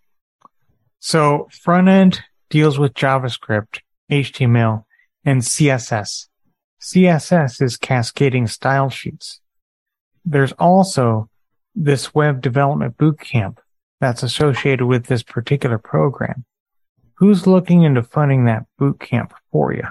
so 1.01 1.49
front 1.51 1.89
end 1.89 2.23
deals 2.53 2.79
with 2.79 2.93
JavaScript, 2.93 3.81
HTML, 4.11 4.85
and 5.25 5.41
CSS. 5.41 6.27
CSS 6.83 7.63
is 7.63 7.79
cascading 7.79 8.47
style 8.47 8.91
sheets. 8.91 9.41
There's 10.23 10.53
also 10.59 11.31
this 11.75 12.15
web 12.15 12.43
development 12.43 12.99
bootcamp 12.99 13.57
that's 14.01 14.23
associated 14.23 14.85
with 14.85 15.07
this 15.07 15.23
particular 15.23 15.79
program. 15.79 16.45
Who's 17.15 17.47
looking 17.47 17.85
into 17.85 18.03
funding 18.03 18.45
that 18.45 18.67
boot 18.79 19.01
camp 19.01 19.33
for 19.51 19.73
you? 19.73 19.85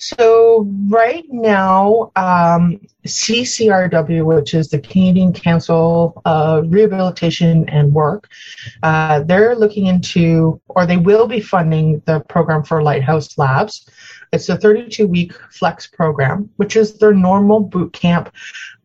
So 0.00 0.68
right 0.88 1.24
now, 1.28 2.12
um, 2.14 2.80
CCRW, 3.04 4.24
which 4.24 4.54
is 4.54 4.68
the 4.68 4.78
Canadian 4.78 5.32
Council 5.32 6.22
of 6.24 6.72
Rehabilitation 6.72 7.68
and 7.68 7.92
Work, 7.92 8.28
uh, 8.84 9.24
they're 9.24 9.56
looking 9.56 9.86
into, 9.86 10.60
or 10.68 10.86
they 10.86 10.96
will 10.96 11.26
be 11.26 11.40
funding 11.40 12.00
the 12.06 12.20
program 12.20 12.62
for 12.62 12.80
Lighthouse 12.80 13.36
Labs. 13.38 13.90
It's 14.32 14.48
a 14.48 14.56
32 14.56 15.08
week 15.08 15.32
flex 15.50 15.88
program, 15.88 16.48
which 16.56 16.76
is 16.76 16.96
their 16.98 17.12
normal 17.12 17.60
boot 17.60 17.92
camp 17.92 18.32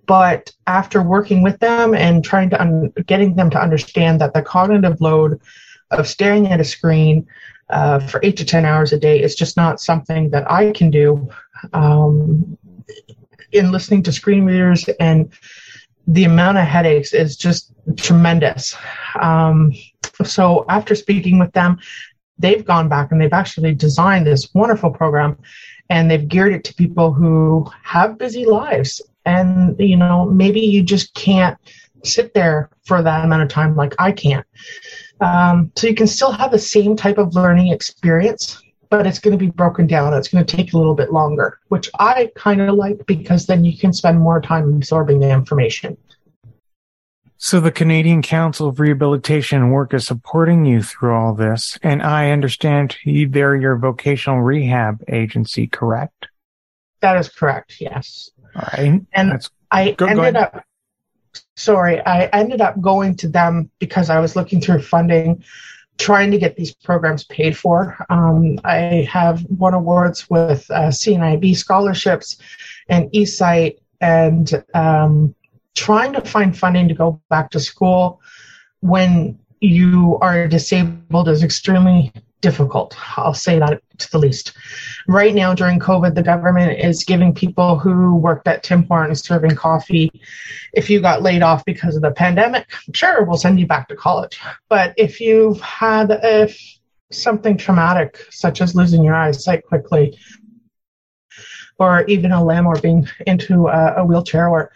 but 0.05 0.51
after 0.67 1.01
working 1.01 1.41
with 1.41 1.58
them 1.60 1.93
and 1.93 2.25
trying 2.25 2.50
to 2.50 2.62
un- 2.62 2.91
getting 3.05 3.36
them 3.36 3.50
to 3.50 3.58
understand 3.58 4.20
that 4.20 4.34
the 4.34 4.41
cognitive 4.41 5.00
load 5.00 5.39
of 5.91 6.08
staring 6.08 6.48
at 6.48 6.60
a 6.60 6.63
screen 6.63 7.25
uh, 7.73 7.99
for 7.99 8.19
eight 8.23 8.37
to 8.37 8.45
ten 8.45 8.65
hours 8.65 8.93
a 8.93 8.99
day 8.99 9.21
is 9.21 9.35
just 9.35 9.57
not 9.57 9.81
something 9.81 10.29
that 10.29 10.49
I 10.49 10.71
can 10.71 10.89
do. 10.89 11.29
Um, 11.73 12.57
in 13.51 13.71
listening 13.71 14.03
to 14.03 14.11
screen 14.11 14.45
readers 14.45 14.89
and 14.99 15.31
the 16.07 16.23
amount 16.23 16.57
of 16.57 16.65
headaches 16.65 17.13
is 17.13 17.37
just 17.37 17.71
tremendous. 17.95 18.75
Um, 19.21 19.71
so 20.23 20.65
after 20.69 20.95
speaking 20.95 21.39
with 21.39 21.51
them, 21.53 21.79
they've 22.37 22.65
gone 22.65 22.89
back 22.89 23.11
and 23.11 23.21
they've 23.21 23.31
actually 23.31 23.73
designed 23.73 24.25
this 24.25 24.53
wonderful 24.53 24.91
program 24.91 25.37
and 25.89 26.09
they've 26.09 26.27
geared 26.27 26.53
it 26.53 26.63
to 26.65 26.73
people 26.73 27.13
who 27.13 27.65
have 27.83 28.17
busy 28.17 28.45
lives 28.45 29.01
and 29.25 29.75
you 29.79 29.95
know 29.95 30.25
maybe 30.25 30.59
you 30.59 30.83
just 30.83 31.13
can't 31.13 31.57
sit 32.03 32.33
there 32.33 32.69
for 32.83 33.01
that 33.01 33.23
amount 33.23 33.41
of 33.41 33.47
time 33.47 33.75
like 33.75 33.93
i 33.99 34.11
can't 34.11 34.45
um, 35.22 35.72
so 35.75 35.88
you 35.88 35.96
can 35.96 36.08
still 36.08 36.32
have 36.32 36.51
the 36.51 36.60
same 36.60 36.96
type 36.96 37.17
of 37.17 37.36
learning 37.36 37.72
experience 37.72 38.62
but 38.89 39.08
it's 39.08 39.17
going 39.17 39.38
to 39.38 39.43
be 39.43 39.50
broken 39.50 39.88
down 39.88 40.13
it's 40.13 40.27
going 40.27 40.46
to 40.46 40.58
take 40.58 40.74
a 40.74 40.77
little 40.77 40.96
bit 40.96 41.12
longer 41.12 41.60
which 41.70 41.89
i 42.00 42.29
kind 42.36 42.62
of 42.62 42.75
like 42.75 43.05
because 43.05 43.46
then 43.46 43.63
you 43.63 43.77
can 43.77 43.91
spend 43.91 44.20
more 44.20 44.41
time 44.41 44.74
absorbing 44.74 45.20
the 45.20 45.29
information 45.29 45.98
so 47.43 47.60
the 47.60 47.74
Canadian 47.74 48.22
Council 48.22 48.70
of 48.70 48.79
Rehabilitation 48.79 49.62
and 49.62 49.74
Work 49.74 49.93
is 49.93 50.08
supporting 50.08 50.63
you 50.63 50.82
through 50.82 51.13
all 51.13 51.34
this, 51.34 51.77
and 51.84 52.01
I 52.01 52.32
understand 52.32 52.96
they're 53.05 53.58
your 53.58 53.75
vocational 53.75 54.39
rehab 54.39 55.03
agency, 55.10 55.67
correct? 55.67 56.29
That 57.01 57.17
is 57.17 57.27
correct. 57.27 57.82
Yes. 57.82 58.32
All 58.55 58.70
right. 58.77 59.01
And 59.12 59.32
That's, 59.32 59.50
I 59.70 59.91
go, 59.91 60.05
ended 60.05 60.36
go 60.36 60.39
up, 60.39 60.63
sorry, 61.55 61.99
I 62.05 62.25
ended 62.27 62.61
up 62.61 62.79
going 62.81 63.15
to 63.17 63.27
them 63.27 63.69
because 63.79 64.09
I 64.09 64.19
was 64.19 64.35
looking 64.35 64.61
through 64.61 64.81
funding, 64.81 65.43
trying 65.97 66.31
to 66.31 66.37
get 66.37 66.55
these 66.55 66.73
programs 66.73 67.23
paid 67.25 67.57
for. 67.57 67.97
Um, 68.09 68.59
I 68.63 69.07
have 69.11 69.45
won 69.49 69.73
awards 69.73 70.29
with 70.29 70.69
uh, 70.71 70.89
CNIB 70.89 71.55
scholarships 71.55 72.37
and 72.89 73.11
eSight 73.11 73.77
and 74.01 74.63
um, 74.73 75.35
trying 75.75 76.13
to 76.13 76.21
find 76.21 76.57
funding 76.57 76.87
to 76.87 76.93
go 76.93 77.21
back 77.29 77.49
to 77.51 77.59
school 77.59 78.21
when 78.81 79.39
you 79.61 80.17
are 80.21 80.47
disabled 80.47 81.29
is 81.29 81.43
extremely 81.43 82.11
difficult. 82.41 82.95
I'll 83.17 83.33
say 83.33 83.59
that 83.59 83.81
to 83.97 84.12
the 84.12 84.17
least. 84.17 84.53
Right 85.07 85.33
now, 85.33 85.53
during 85.53 85.79
COVID, 85.79 86.15
the 86.15 86.23
government 86.23 86.79
is 86.79 87.03
giving 87.03 87.33
people 87.33 87.77
who 87.77 88.15
worked 88.15 88.47
at 88.47 88.63
Tim 88.63 88.83
Hortons 88.85 89.25
serving 89.25 89.55
coffee, 89.55 90.12
if 90.73 90.89
you 90.89 91.01
got 91.01 91.21
laid 91.21 91.41
off 91.41 91.65
because 91.65 91.95
of 91.95 92.01
the 92.01 92.12
pandemic, 92.12 92.67
sure, 92.93 93.23
we'll 93.23 93.38
send 93.38 93.59
you 93.59 93.67
back 93.67 93.88
to 93.89 93.95
college. 93.95 94.39
But 94.69 94.93
if 94.97 95.19
you've 95.19 95.62
had 95.62 96.07
if 96.23 96.59
something 97.12 97.57
traumatic, 97.57 98.25
such 98.29 98.62
as 98.62 98.75
losing 98.75 99.03
your 99.03 99.15
eyesight 99.15 99.65
quickly, 99.65 100.17
or 101.79 102.05
even 102.05 102.31
a 102.31 102.43
limb, 102.43 102.67
or 102.67 102.79
being 102.79 103.07
into 103.27 103.67
a, 103.67 103.95
a 103.97 104.05
wheelchair, 104.05 104.47
or 104.47 104.71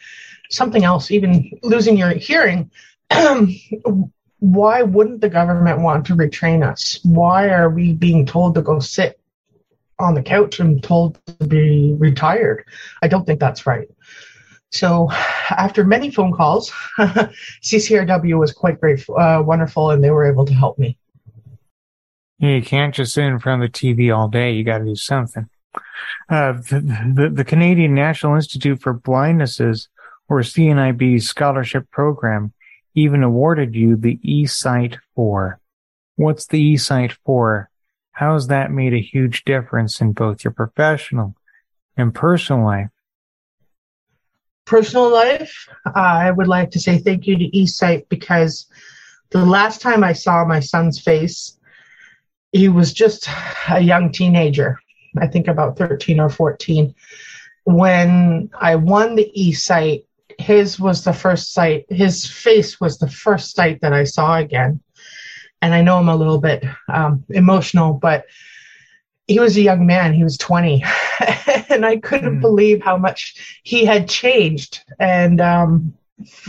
something 0.49 0.83
else, 0.83 1.11
even 1.11 1.51
losing 1.63 1.97
your 1.97 2.11
hearing, 2.11 2.71
why 4.39 4.83
wouldn't 4.83 5.21
the 5.21 5.29
government 5.29 5.81
want 5.81 6.05
to 6.07 6.15
retrain 6.15 6.67
us? 6.67 6.99
Why 7.03 7.49
are 7.49 7.69
we 7.69 7.93
being 7.93 8.25
told 8.25 8.55
to 8.55 8.61
go 8.61 8.79
sit 8.79 9.19
on 9.99 10.13
the 10.13 10.21
couch 10.21 10.59
and 10.59 10.81
told 10.81 11.19
to 11.25 11.47
be 11.47 11.95
retired? 11.97 12.63
I 13.01 13.07
don't 13.07 13.25
think 13.25 13.39
that's 13.39 13.65
right. 13.65 13.87
So, 14.69 15.09
after 15.49 15.83
many 15.85 16.11
phone 16.11 16.33
calls, 16.33 16.71
CCRW 16.99 18.37
was 18.37 18.51
quite 18.51 18.79
great, 18.81 19.03
uh, 19.09 19.41
wonderful, 19.45 19.91
and 19.91 20.03
they 20.03 20.11
were 20.11 20.29
able 20.29 20.45
to 20.45 20.53
help 20.53 20.77
me. 20.77 20.97
You 22.39 22.61
can't 22.61 22.93
just 22.93 23.13
sit 23.13 23.23
in 23.23 23.39
front 23.39 23.63
of 23.63 23.71
the 23.71 23.79
TV 23.79 24.15
all 24.15 24.27
day. 24.27 24.51
You 24.51 24.63
got 24.63 24.79
to 24.79 24.85
do 24.85 24.95
something. 24.95 25.49
Uh, 26.29 26.53
the, 26.53 27.13
the, 27.15 27.29
the 27.29 27.45
Canadian 27.45 27.95
National 27.95 28.35
Institute 28.35 28.81
for 28.81 28.93
Blindnesses, 28.93 29.87
or 30.29 30.41
CNIB 30.41 31.21
scholarship 31.23 31.89
program, 31.89 32.53
even 32.97 33.21
awarded 33.21 33.75
you 33.75 33.95
the 33.95 34.17
eSight 34.25 34.97
4. 35.15 35.59
What's 36.15 36.47
the 36.47 36.73
eSight 36.73 37.15
4? 37.25 37.69
How 38.11 38.33
has 38.33 38.47
that 38.47 38.71
made 38.71 38.95
a 38.95 38.99
huge 38.99 39.45
difference 39.45 40.01
in 40.01 40.13
both 40.13 40.43
your 40.43 40.51
professional 40.51 41.35
and 41.95 42.13
personal 42.13 42.65
life? 42.65 42.89
Personal 44.65 45.11
life, 45.11 45.69
uh, 45.85 45.91
I 45.95 46.31
would 46.31 46.47
like 46.47 46.71
to 46.71 46.79
say 46.79 46.97
thank 46.97 47.27
you 47.27 47.37
to 47.37 47.51
eSight 47.51 48.09
because 48.09 48.65
the 49.29 49.45
last 49.45 49.79
time 49.79 50.03
I 50.03 50.13
saw 50.13 50.43
my 50.43 50.59
son's 50.59 50.99
face, 50.99 51.55
he 52.51 52.67
was 52.67 52.93
just 52.93 53.29
a 53.69 53.79
young 53.79 54.11
teenager. 54.11 54.79
I 55.19 55.27
think 55.27 55.47
about 55.47 55.77
13 55.77 56.19
or 56.19 56.29
14. 56.29 56.95
When 57.65 58.49
I 58.59 58.75
won 58.75 59.13
the 59.13 59.31
eSight, 59.37 60.06
his 60.37 60.79
was 60.79 61.03
the 61.03 61.13
first 61.13 61.53
sight, 61.53 61.85
his 61.89 62.25
face 62.25 62.79
was 62.79 62.97
the 62.97 63.09
first 63.09 63.55
sight 63.55 63.81
that 63.81 63.93
I 63.93 64.03
saw 64.03 64.37
again. 64.37 64.81
And 65.61 65.73
I 65.73 65.81
know 65.81 65.97
I'm 65.97 66.09
a 66.09 66.15
little 66.15 66.39
bit 66.39 66.63
um, 66.87 67.23
emotional, 67.29 67.93
but 67.93 68.25
he 69.25 69.39
was 69.39 69.57
a 69.57 69.61
young 69.61 69.85
man. 69.85 70.13
He 70.13 70.23
was 70.23 70.37
20. 70.37 70.83
and 71.69 71.85
I 71.85 71.97
couldn't 71.97 72.37
mm. 72.37 72.41
believe 72.41 72.81
how 72.81 72.97
much 72.97 73.61
he 73.63 73.85
had 73.85 74.07
changed. 74.07 74.83
And 74.99 75.41
um, 75.41 75.97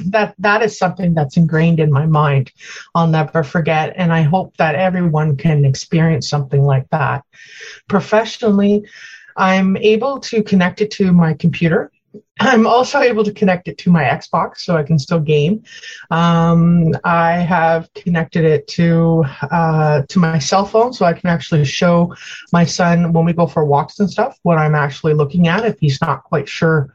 that 0.06 0.34
that 0.38 0.62
is 0.62 0.78
something 0.78 1.14
that's 1.14 1.36
ingrained 1.36 1.80
in 1.80 1.92
my 1.92 2.06
mind. 2.06 2.52
I'll 2.94 3.06
never 3.06 3.42
forget, 3.42 3.92
and 3.96 4.12
I 4.12 4.22
hope 4.22 4.56
that 4.56 4.74
everyone 4.74 5.36
can 5.36 5.64
experience 5.64 6.28
something 6.28 6.62
like 6.62 6.88
that. 6.90 7.24
Professionally, 7.88 8.86
I'm 9.36 9.76
able 9.76 10.20
to 10.20 10.42
connect 10.42 10.80
it 10.80 10.90
to 10.92 11.12
my 11.12 11.34
computer. 11.34 11.92
I'm 12.40 12.66
also 12.66 13.00
able 13.00 13.24
to 13.24 13.32
connect 13.32 13.68
it 13.68 13.78
to 13.78 13.90
my 13.90 14.04
Xbox 14.04 14.58
so 14.58 14.76
I 14.76 14.82
can 14.82 14.98
still 14.98 15.20
game. 15.20 15.62
Um, 16.10 16.94
I 17.04 17.32
have 17.32 17.92
connected 17.94 18.44
it 18.44 18.66
to 18.68 19.24
uh, 19.50 20.02
to 20.08 20.18
my 20.18 20.38
cell 20.38 20.64
phone 20.64 20.92
so 20.92 21.04
I 21.04 21.12
can 21.12 21.28
actually 21.28 21.64
show 21.64 22.14
my 22.52 22.64
son 22.64 23.12
when 23.12 23.24
we 23.24 23.32
go 23.32 23.46
for 23.46 23.64
walks 23.64 23.98
and 24.00 24.10
stuff 24.10 24.38
what 24.42 24.58
I'm 24.58 24.74
actually 24.74 25.14
looking 25.14 25.48
at 25.48 25.64
if 25.64 25.78
he's 25.80 26.00
not 26.00 26.24
quite 26.24 26.48
sure 26.48 26.94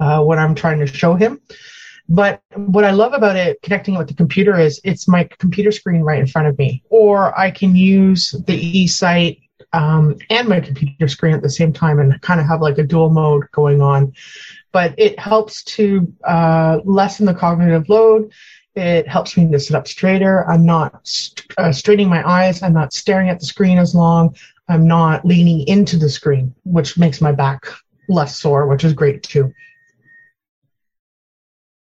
uh, 0.00 0.22
what 0.22 0.38
I'm 0.38 0.54
trying 0.54 0.78
to 0.80 0.86
show 0.86 1.14
him. 1.14 1.40
But 2.08 2.42
what 2.54 2.84
I 2.84 2.90
love 2.90 3.14
about 3.14 3.36
it, 3.36 3.62
connecting 3.62 3.96
with 3.96 4.08
the 4.08 4.14
computer, 4.14 4.58
is 4.58 4.80
it's 4.84 5.08
my 5.08 5.28
computer 5.38 5.70
screen 5.70 6.02
right 6.02 6.18
in 6.18 6.26
front 6.26 6.48
of 6.48 6.58
me, 6.58 6.82
or 6.90 7.38
I 7.38 7.50
can 7.50 7.74
use 7.74 8.32
the 8.46 8.84
eSight 8.84 9.38
um, 9.72 10.18
and 10.28 10.48
my 10.48 10.60
computer 10.60 11.08
screen 11.08 11.34
at 11.34 11.42
the 11.42 11.50
same 11.50 11.72
time 11.72 11.98
and 11.98 12.20
kind 12.20 12.40
of 12.40 12.46
have 12.46 12.60
like 12.60 12.78
a 12.78 12.82
dual 12.82 13.10
mode 13.10 13.50
going 13.52 13.80
on. 13.80 14.12
But 14.72 14.94
it 14.98 15.18
helps 15.18 15.62
to 15.64 16.12
uh, 16.24 16.80
lessen 16.84 17.26
the 17.26 17.34
cognitive 17.34 17.88
load. 17.88 18.32
It 18.74 19.06
helps 19.06 19.36
me 19.36 19.50
to 19.50 19.60
sit 19.60 19.76
up 19.76 19.86
straighter. 19.86 20.48
I'm 20.48 20.64
not 20.64 21.06
st- 21.06 21.46
uh, 21.58 21.72
straining 21.72 22.08
my 22.08 22.26
eyes. 22.26 22.62
I'm 22.62 22.72
not 22.72 22.94
staring 22.94 23.28
at 23.28 23.38
the 23.38 23.46
screen 23.46 23.78
as 23.78 23.94
long. 23.94 24.34
I'm 24.68 24.86
not 24.86 25.26
leaning 25.26 25.66
into 25.68 25.98
the 25.98 26.08
screen, 26.08 26.54
which 26.64 26.96
makes 26.96 27.20
my 27.20 27.32
back 27.32 27.66
less 28.08 28.38
sore, 28.38 28.66
which 28.66 28.84
is 28.84 28.94
great 28.94 29.22
too. 29.22 29.52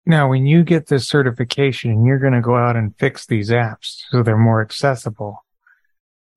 Now, 0.06 0.30
when 0.30 0.48
you 0.48 0.64
get 0.64 0.88
this 0.88 1.08
certification 1.08 1.92
and 1.92 2.06
you're 2.06 2.20
going 2.20 2.34
to 2.34 2.42
go 2.42 2.56
out 2.56 2.76
and 2.76 2.98
fix 2.98 3.28
these 3.28 3.52
apps 3.52 4.02
so 4.10 4.24
they're 4.24 4.38
more 4.38 4.62
accessible, 4.62 5.46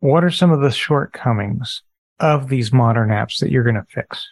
what 0.01 0.23
are 0.23 0.31
some 0.31 0.51
of 0.51 0.61
the 0.61 0.71
shortcomings 0.71 1.83
of 2.21 2.49
these 2.49 2.73
modern 2.73 3.09
apps 3.09 3.39
that 3.39 3.51
you're 3.51 3.65
going 3.65 3.75
to 3.77 3.87
fix? 3.89 4.29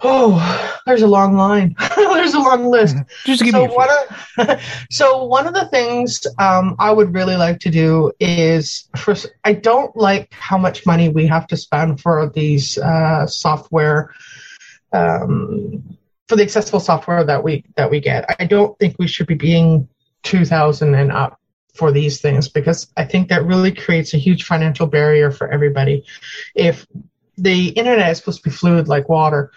Oh, 0.00 0.80
there's 0.86 1.02
a 1.02 1.06
long 1.06 1.36
line. 1.36 1.76
there's 1.96 2.34
a 2.34 2.40
long 2.40 2.64
list. 2.66 2.96
Just 3.24 3.42
give 3.42 3.52
so 3.52 3.66
me 3.66 3.74
one 3.74 3.88
of, 3.90 4.60
so 4.90 5.24
one 5.24 5.46
of 5.46 5.54
the 5.54 5.66
things 5.68 6.26
um, 6.38 6.76
I 6.78 6.90
would 6.90 7.14
really 7.14 7.36
like 7.36 7.60
to 7.60 7.70
do 7.70 8.10
is 8.18 8.88
first. 8.96 9.26
I 9.44 9.52
don't 9.52 9.94
like 9.96 10.32
how 10.32 10.56
much 10.56 10.86
money 10.86 11.08
we 11.08 11.26
have 11.26 11.46
to 11.48 11.56
spend 11.56 12.00
for 12.00 12.30
these 12.34 12.78
uh, 12.78 13.26
software 13.26 14.14
um, 14.92 15.98
for 16.28 16.36
the 16.36 16.42
accessible 16.42 16.80
software 16.80 17.24
that 17.24 17.44
we 17.44 17.64
that 17.76 17.90
we 17.90 18.00
get. 18.00 18.34
I 18.38 18.46
don't 18.46 18.78
think 18.78 18.96
we 18.98 19.06
should 19.06 19.26
be 19.26 19.34
being 19.34 19.88
2000 20.22 20.94
and 20.94 21.12
up 21.12 21.38
for 21.74 21.92
these 21.92 22.20
things 22.20 22.48
because 22.48 22.90
I 22.96 23.04
think 23.04 23.28
that 23.28 23.44
really 23.44 23.72
creates 23.72 24.14
a 24.14 24.18
huge 24.18 24.44
financial 24.44 24.86
barrier 24.86 25.30
for 25.30 25.48
everybody. 25.48 26.04
If 26.54 26.86
the 27.38 27.68
internet 27.68 28.10
is 28.10 28.18
supposed 28.18 28.42
to 28.42 28.50
be 28.50 28.54
fluid 28.54 28.88
like 28.88 29.08
water, 29.08 29.52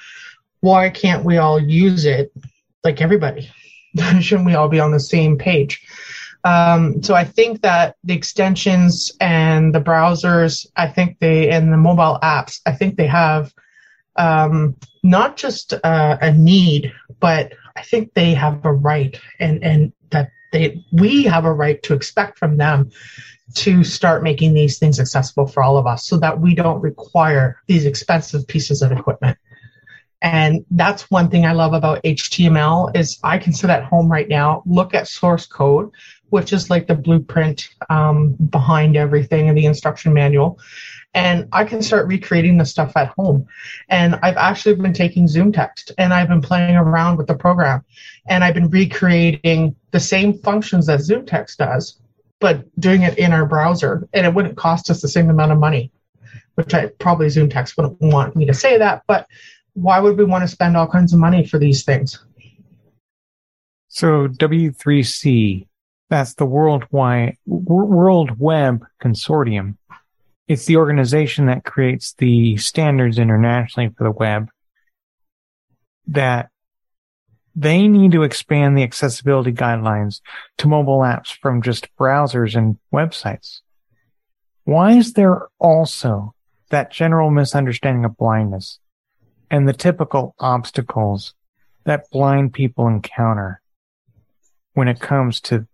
why 0.65 0.89
can't 0.89 1.23
we 1.23 1.38
all 1.38 1.60
use 1.62 2.06
it 2.06 2.34
like 2.84 2.99
everybody? 2.99 3.51
Shouldn't 4.19 4.47
we 4.47 4.56
all 4.56 4.67
be 4.67 4.80
on 4.80 4.89
the 4.89 4.99
same 4.99 5.38
page? 5.38 5.80
Um, 6.43 7.04
so 7.04 7.13
I 7.13 7.23
think 7.23 7.62
that 7.62 7.97
the 8.04 8.15
extensions 8.15 9.12
and 9.21 9.75
the 9.75 9.80
browsers, 9.80 10.65
I 10.75 10.88
think 10.88 11.19
they 11.19 11.51
and 11.51 11.71
the 11.71 11.78
mobile 11.78 12.17
apps, 12.23 12.62
I 12.65 12.71
think 12.71 12.97
they 12.97 13.06
have 13.06 13.54
um, 14.15 14.75
not 15.04 15.38
just 15.38 15.73
uh, 15.84 16.17
a 16.19 16.32
need, 16.32 16.91
but 17.19 17.54
I 17.75 17.84
think 17.84 18.15
they 18.15 18.34
have 18.34 18.65
a 18.65 18.73
right, 18.73 19.19
and 19.39 19.63
and 19.63 19.93
that 20.10 20.32
they 20.51 20.84
we 20.91 21.23
have 21.25 21.45
a 21.45 21.54
right 21.54 21.82
to 21.84 21.93
expect 21.93 22.39
from 22.39 22.58
them 22.58 22.89
to 23.56 23.84
start 23.84 24.23
making 24.23 24.56
these 24.56 24.80
things 24.80 24.99
accessible 24.99 25.45
for 25.45 25.62
all 25.62 25.78
of 25.78 25.86
us, 25.86 26.08
so 26.08 26.17
that 26.17 26.39
we 26.39 26.56
don't 26.56 26.82
require 26.82 27.62
these 27.67 27.86
expensive 27.86 28.47
pieces 28.47 28.82
of 28.82 28.91
equipment. 28.91 29.38
And 30.25 30.65
that's 30.71 31.11
one 31.11 31.29
thing 31.29 31.45
I 31.45 31.51
love 31.51 31.73
about 31.73 32.01
HTML 32.03 32.97
is 32.97 33.19
I 33.23 33.38
can 33.38 33.53
sit 33.53 33.69
at 33.69 33.83
home 33.83 34.11
right 34.11 34.27
now, 34.27 34.63
look 34.65 34.95
at 34.95 35.07
source 35.07 35.45
code, 35.45 35.91
which 36.29 36.51
is 36.51 36.71
like 36.71 36.88
the 36.88 36.95
blueprint 36.95 37.69
um, 37.91 38.33
behind 38.49 38.97
everything 38.97 39.49
in 39.49 39.53
the 39.53 39.67
instruction 39.67 40.13
manual, 40.13 40.59
and 41.13 41.47
I 41.51 41.63
can 41.63 41.83
start 41.83 42.07
recreating 42.07 42.57
the 42.57 42.65
stuff 42.65 42.97
at 42.97 43.09
home. 43.09 43.45
And 43.88 44.15
I've 44.23 44.35
actually 44.35 44.73
been 44.73 44.93
taking 44.93 45.27
ZoomText 45.27 45.91
and 45.99 46.11
I've 46.11 46.27
been 46.27 46.41
playing 46.41 46.75
around 46.75 47.17
with 47.17 47.27
the 47.27 47.35
program 47.35 47.85
and 48.27 48.43
I've 48.43 48.55
been 48.55 48.71
recreating 48.71 49.75
the 49.91 49.99
same 49.99 50.39
functions 50.39 50.88
that 50.88 51.01
ZoomText 51.01 51.57
does, 51.57 51.99
but 52.39 52.65
doing 52.81 53.03
it 53.03 53.19
in 53.19 53.31
our 53.31 53.45
browser. 53.45 54.09
And 54.11 54.25
it 54.25 54.33
wouldn't 54.33 54.57
cost 54.57 54.89
us 54.89 55.03
the 55.03 55.07
same 55.07 55.29
amount 55.29 55.51
of 55.51 55.59
money, 55.59 55.91
which 56.55 56.73
I 56.73 56.88
probably 56.88 57.27
ZoomText 57.27 57.77
wouldn't 57.77 58.01
want 58.01 58.35
me 58.35 58.47
to 58.47 58.55
say 58.55 58.79
that, 58.79 59.03
but 59.05 59.27
why 59.75 59.99
would 59.99 60.17
we 60.17 60.25
want 60.25 60.41
to 60.41 60.47
spend 60.47 60.75
all 60.75 60.88
kinds 60.88 61.13
of 61.13 61.19
money 61.19 61.45
for 61.45 61.59
these 61.59 61.83
things? 61.83 62.25
So 63.88 64.27
W3C, 64.27 65.67
that's 66.09 66.33
the 66.33 66.45
Worldwide 66.45 67.38
World 67.45 68.39
Web 68.39 68.83
Consortium 69.01 69.77
it's 70.47 70.65
the 70.65 70.77
organization 70.77 71.47
that 71.47 71.65
creates 71.65 72.13
the 72.13 72.57
standards 72.57 73.17
internationally 73.17 73.89
for 73.97 74.03
the 74.03 74.11
web 74.11 74.49
that 76.07 76.49
they 77.55 77.88
need 77.88 78.11
to 78.11 78.23
expand 78.23 78.77
the 78.77 78.83
accessibility 78.83 79.51
guidelines 79.51 80.21
to 80.57 80.67
mobile 80.67 80.99
apps 80.99 81.35
from 81.35 81.61
just 81.61 81.88
browsers 81.97 82.55
and 82.55 82.77
websites. 82.93 83.61
Why 84.65 84.93
is 84.93 85.13
there 85.13 85.47
also 85.59 86.35
that 86.69 86.91
general 86.91 87.31
misunderstanding 87.31 88.05
of 88.05 88.17
blindness 88.17 88.79
and 89.49 89.67
the 89.67 89.73
typical 89.73 90.36
obstacles 90.39 91.34
that 91.86 92.10
blind 92.12 92.53
people 92.53 92.88
encounter 92.88 93.62
when 94.73 94.88
it 94.88 94.99
comes 94.99 95.39
to 95.41 95.67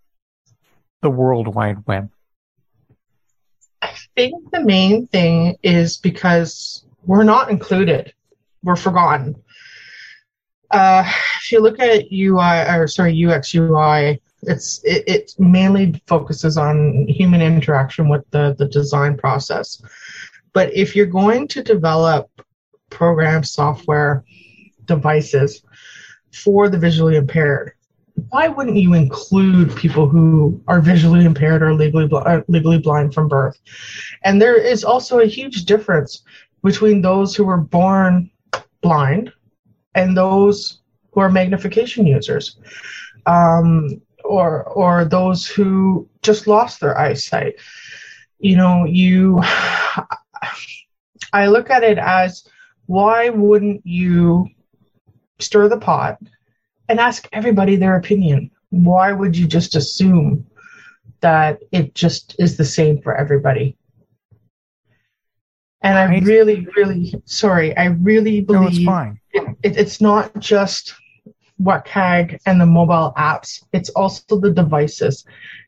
the 1.01 1.09
World 1.09 1.53
Wide 1.53 1.85
Web? 1.87 2.09
I 3.81 3.93
think 4.15 4.51
the 4.51 4.61
main 4.61 5.07
thing 5.07 5.57
is 5.63 5.97
because 5.97 6.85
we're 7.05 7.23
not 7.23 7.49
included, 7.49 8.13
we're 8.63 8.75
forgotten. 8.75 9.35
Uh, 10.69 11.03
if 11.37 11.51
you 11.51 11.59
look 11.59 11.79
at 11.79 12.11
UI 12.11 12.77
or 12.77 12.87
sorry 12.87 13.25
UX 13.25 13.53
UI, 13.55 14.21
it's 14.43 14.81
it, 14.83 15.03
it 15.07 15.33
mainly 15.39 16.01
focuses 16.07 16.57
on 16.57 17.07
human 17.07 17.41
interaction 17.41 18.07
with 18.07 18.29
the 18.31 18.55
the 18.57 18.67
design 18.67 19.17
process. 19.17 19.81
But 20.53 20.73
if 20.73 20.95
you're 20.95 21.05
going 21.05 21.47
to 21.49 21.63
develop 21.63 22.29
program 22.91 23.43
software 23.43 24.23
devices 24.85 25.63
for 26.31 26.69
the 26.69 26.77
visually 26.77 27.15
impaired, 27.15 27.73
why 28.29 28.47
wouldn't 28.47 28.77
you 28.77 28.93
include 28.93 29.75
people 29.75 30.07
who 30.07 30.61
are 30.67 30.81
visually 30.81 31.25
impaired 31.25 31.63
or 31.63 31.73
legally 31.73 32.07
bl- 32.07 32.17
uh, 32.17 32.41
legally 32.47 32.77
blind 32.77 33.13
from 33.13 33.27
birth? 33.27 33.59
And 34.23 34.41
there 34.41 34.57
is 34.57 34.83
also 34.83 35.19
a 35.19 35.25
huge 35.25 35.65
difference 35.65 36.23
between 36.63 37.01
those 37.01 37.35
who 37.35 37.45
were 37.45 37.57
born 37.57 38.29
blind 38.81 39.31
and 39.95 40.15
those 40.15 40.81
who 41.11 41.19
are 41.21 41.29
magnification 41.29 42.05
users, 42.05 42.59
um, 43.25 44.01
or 44.23 44.63
or 44.63 45.05
those 45.05 45.47
who 45.47 46.07
just 46.21 46.47
lost 46.47 46.79
their 46.79 46.97
eyesight. 46.97 47.55
you 48.39 48.55
know, 48.55 48.85
you, 48.85 49.39
I 51.33 51.47
look 51.47 51.69
at 51.69 51.83
it 51.83 51.97
as 51.97 52.43
why 52.91 53.29
wouldn't 53.29 53.85
you 53.85 54.49
stir 55.39 55.69
the 55.69 55.77
pot 55.77 56.17
and 56.89 56.99
ask 56.99 57.25
everybody 57.31 57.77
their 57.77 57.95
opinion? 57.95 58.51
Why 58.69 59.13
would 59.13 59.37
you 59.37 59.47
just 59.47 59.77
assume 59.77 60.45
that 61.21 61.59
it 61.71 61.95
just 61.95 62.35
is 62.37 62.57
the 62.57 62.65
same 62.65 63.01
for 63.01 63.15
everybody? 63.15 63.77
And 65.81 65.97
I 65.97 66.19
really, 66.19 66.67
really, 66.75 67.15
sorry, 67.23 67.75
I 67.77 67.85
really 67.85 68.41
believe 68.41 68.85
no, 68.85 69.15
it, 69.31 69.55
it, 69.63 69.77
it's 69.77 70.01
not 70.01 70.37
just 70.39 70.93
WCAG 71.61 72.39
and 72.45 72.59
the 72.59 72.65
mobile 72.65 73.13
apps, 73.17 73.63
it's 73.71 73.89
also 73.91 74.37
the 74.37 74.51
devices. 74.51 75.25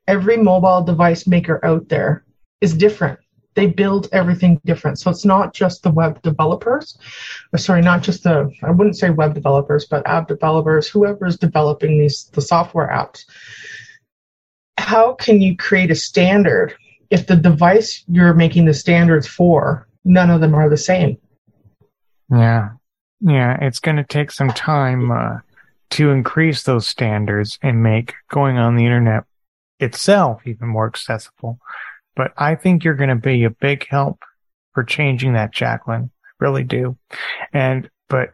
Every 0.10 0.36
mobile 0.36 0.84
device 0.84 1.26
maker 1.26 1.64
out 1.66 1.88
there 1.88 2.26
is 2.60 2.74
different. 2.74 3.18
They 3.56 3.68
build 3.68 4.10
everything 4.12 4.60
different. 4.66 5.00
So 5.00 5.12
it's 5.12 5.26
not 5.26 5.54
just 5.54 5.84
the 5.84 5.92
web 5.92 6.22
developers, 6.22 6.98
or 7.52 7.60
sorry, 7.60 7.82
not 7.82 8.02
just 8.02 8.24
the, 8.24 8.52
I 8.64 8.72
wouldn't 8.72 8.98
say 8.98 9.10
web 9.10 9.34
developers, 9.34 9.86
but 9.86 10.08
app 10.08 10.28
developers, 10.28 10.88
whoever 10.88 11.26
is 11.26 11.38
developing 11.38 12.00
these, 12.00 12.26
the 12.34 12.42
software 12.42 12.88
apps. 12.88 13.26
How 14.78 15.14
can 15.14 15.42
you 15.42 15.56
create 15.56 15.92
a 15.92 15.96
standard 15.96 16.76
if 17.14 17.28
the 17.28 17.36
device 17.36 18.04
you're 18.08 18.34
making 18.34 18.66
the 18.66 18.74
standards 18.74 19.28
for 19.28 19.88
none 20.04 20.32
of 20.32 20.42
them 20.42 20.56
are 20.56 20.68
the 20.68 20.78
same. 20.78 21.18
Yeah. 22.30 22.70
Yeah. 23.22 23.58
It's 23.62 23.80
going 23.80 23.98
to 23.98 24.04
take 24.04 24.32
some 24.32 24.50
time 24.50 25.12
uh, 25.12 25.38
to 25.92 26.10
increase 26.10 26.64
those 26.64 26.88
standards 26.88 27.60
and 27.62 27.84
make 27.84 28.14
going 28.30 28.58
on 28.58 28.76
the 28.76 28.86
internet 28.86 29.26
itself 29.80 30.42
even 30.46 30.68
more 30.68 30.88
accessible. 30.88 31.60
But 32.16 32.34
I 32.38 32.56
think 32.56 32.84
you're 32.84 32.94
going 32.96 33.10
to 33.10 33.16
be 33.16 33.44
a 33.44 33.50
big 33.50 33.88
help 33.88 34.24
for 34.74 34.84
changing 34.84 35.34
that, 35.34 35.52
Jacqueline. 35.52 36.12
Really 36.40 36.64
do. 36.64 36.98
And, 37.54 37.90
but 38.10 38.34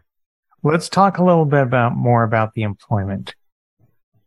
let's 0.64 0.90
talk 0.90 1.18
a 1.18 1.24
little 1.24 1.46
bit 1.46 1.62
about 1.62 1.96
more 1.96 2.24
about 2.24 2.54
the 2.54 2.64
employment. 2.64 3.36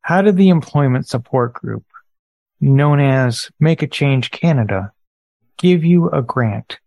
How 0.02 0.22
did 0.22 0.36
the 0.36 0.48
employment 0.48 1.08
support 1.08 1.54
group 1.54 1.84
known 2.60 3.00
as 3.00 3.50
Make 3.60 3.82
a 3.82 3.86
Change 3.86 4.30
Canada 4.30 4.92
give 5.58 5.84
you 5.84 6.08
a 6.10 6.22
grant 6.22 6.78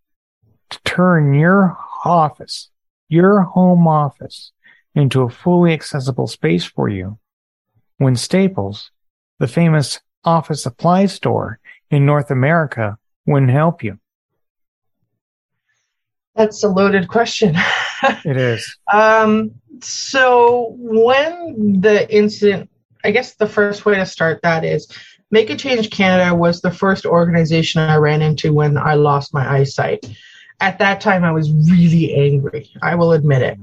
to 0.70 0.80
turn 0.84 1.34
your 1.34 1.78
office, 2.04 2.70
your 3.10 3.42
home 3.42 3.88
office, 3.88 4.52
into 4.96 5.22
a 5.22 5.30
fully 5.30 5.74
accessible 5.74 6.28
space 6.28 6.64
for 6.64 6.88
you 6.90 7.20
when 7.98 8.16
Staples, 8.16 8.92
the 9.40 9.48
famous 9.48 10.00
office 10.24 10.64
supply 10.64 11.06
store 11.06 11.60
in 11.96 12.06
North 12.06 12.32
America, 12.32 12.98
wouldn't 13.26 13.52
help 13.52 13.84
you? 13.84 14.00
That's 16.36 16.64
a 16.64 16.68
loaded 16.68 17.08
question. 17.08 17.56
it 18.04 18.38
is. 18.38 18.78
Um, 18.92 19.52
so 19.82 20.76
when 20.78 21.82
the 21.82 22.14
incident, 22.14 22.70
I 23.04 23.12
guess 23.12 23.36
the 23.36 23.48
first 23.48 23.86
way 23.86 23.96
to 23.96 24.06
start 24.06 24.42
that 24.44 24.66
is 24.66 24.92
Make 25.32 25.50
a 25.50 25.56
Change 25.56 25.90
Canada 25.90 26.36
was 26.36 26.62
the 26.62 26.72
first 26.72 27.06
organization 27.06 27.82
I 27.82 27.96
ran 27.96 28.22
into 28.22 28.54
when 28.54 28.78
I 28.78 28.96
lost 28.96 29.34
my 29.34 29.50
eyesight 29.50 30.06
at 30.60 30.80
that 30.80 31.02
time 31.02 31.24
I 31.24 31.32
was 31.32 31.52
really 31.52 32.14
angry. 32.16 32.70
I 32.82 32.96
will 32.96 33.12
admit 33.12 33.42
it. 33.42 33.58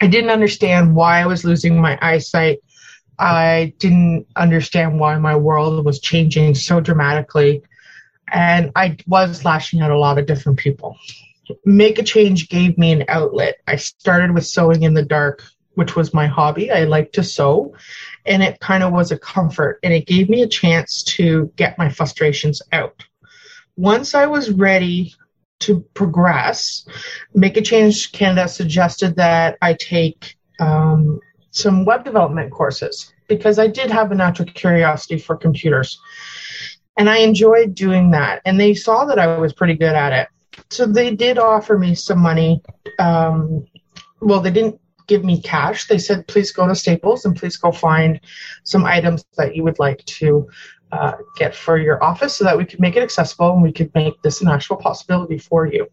I 0.00 0.06
didn't 0.06 0.30
understand 0.30 0.94
why 0.94 1.20
I 1.20 1.26
was 1.26 1.44
losing 1.44 1.80
my 1.80 1.98
eyesight. 2.02 2.58
I 3.18 3.74
didn't 3.78 4.26
understand 4.36 5.00
why 5.00 5.18
my 5.18 5.36
world 5.36 5.84
was 5.84 6.00
changing 6.00 6.54
so 6.54 6.80
dramatically. 6.80 7.62
And 8.30 8.70
I 8.76 8.96
was 9.06 9.44
lashing 9.44 9.80
out 9.80 9.90
a 9.90 9.98
lot 9.98 10.18
of 10.18 10.26
different 10.26 10.58
people. 10.58 10.96
Make 11.64 11.98
a 11.98 12.02
Change 12.02 12.48
gave 12.48 12.76
me 12.76 12.92
an 12.92 13.04
outlet. 13.08 13.56
I 13.66 13.76
started 13.76 14.34
with 14.34 14.46
sewing 14.46 14.82
in 14.82 14.94
the 14.94 15.02
dark, 15.02 15.42
which 15.74 15.96
was 15.96 16.12
my 16.12 16.26
hobby. 16.26 16.70
I 16.70 16.84
like 16.84 17.12
to 17.12 17.22
sew, 17.22 17.74
and 18.26 18.42
it 18.42 18.60
kind 18.60 18.82
of 18.82 18.92
was 18.92 19.12
a 19.12 19.18
comfort, 19.18 19.78
and 19.82 19.92
it 19.94 20.06
gave 20.06 20.28
me 20.28 20.42
a 20.42 20.48
chance 20.48 21.02
to 21.04 21.50
get 21.56 21.78
my 21.78 21.88
frustrations 21.88 22.60
out. 22.72 23.02
Once 23.76 24.14
I 24.14 24.26
was 24.26 24.50
ready 24.50 25.14
to 25.60 25.80
progress, 25.94 26.86
Make 27.32 27.56
a 27.56 27.62
Change 27.62 28.12
Canada 28.12 28.46
suggested 28.48 29.16
that 29.16 29.56
I 29.62 29.74
take 29.74 30.36
um, 30.60 31.20
some 31.50 31.84
web 31.84 32.04
development 32.04 32.50
courses 32.52 33.12
because 33.28 33.58
I 33.58 33.66
did 33.66 33.90
have 33.90 34.10
a 34.10 34.14
natural 34.14 34.48
curiosity 34.48 35.18
for 35.18 35.36
computers. 35.36 36.00
And 36.96 37.08
I 37.08 37.18
enjoyed 37.18 37.74
doing 37.74 38.10
that. 38.10 38.42
And 38.44 38.58
they 38.58 38.74
saw 38.74 39.04
that 39.04 39.18
I 39.18 39.38
was 39.38 39.52
pretty 39.52 39.74
good 39.74 39.94
at 39.94 40.12
it. 40.12 40.28
So 40.70 40.86
they 40.86 41.14
did 41.14 41.38
offer 41.38 41.78
me 41.78 41.94
some 41.94 42.18
money. 42.18 42.60
Um, 42.98 43.64
well, 44.20 44.40
they 44.40 44.50
didn't 44.50 44.80
give 45.06 45.24
me 45.24 45.40
cash. 45.40 45.86
They 45.86 45.98
said, 45.98 46.26
please 46.26 46.50
go 46.52 46.66
to 46.66 46.74
Staples 46.74 47.24
and 47.24 47.36
please 47.36 47.56
go 47.56 47.70
find 47.70 48.20
some 48.64 48.84
items 48.84 49.24
that 49.36 49.54
you 49.54 49.62
would 49.64 49.78
like 49.78 50.04
to 50.06 50.48
uh, 50.90 51.12
get 51.36 51.54
for 51.54 51.78
your 51.78 52.02
office 52.02 52.36
so 52.36 52.44
that 52.44 52.56
we 52.56 52.64
could 52.64 52.80
make 52.80 52.96
it 52.96 53.02
accessible 53.02 53.52
and 53.52 53.62
we 53.62 53.72
could 53.72 53.94
make 53.94 54.20
this 54.22 54.40
an 54.40 54.48
actual 54.48 54.76
possibility 54.76 55.38
for 55.38 55.66
you. 55.66 55.86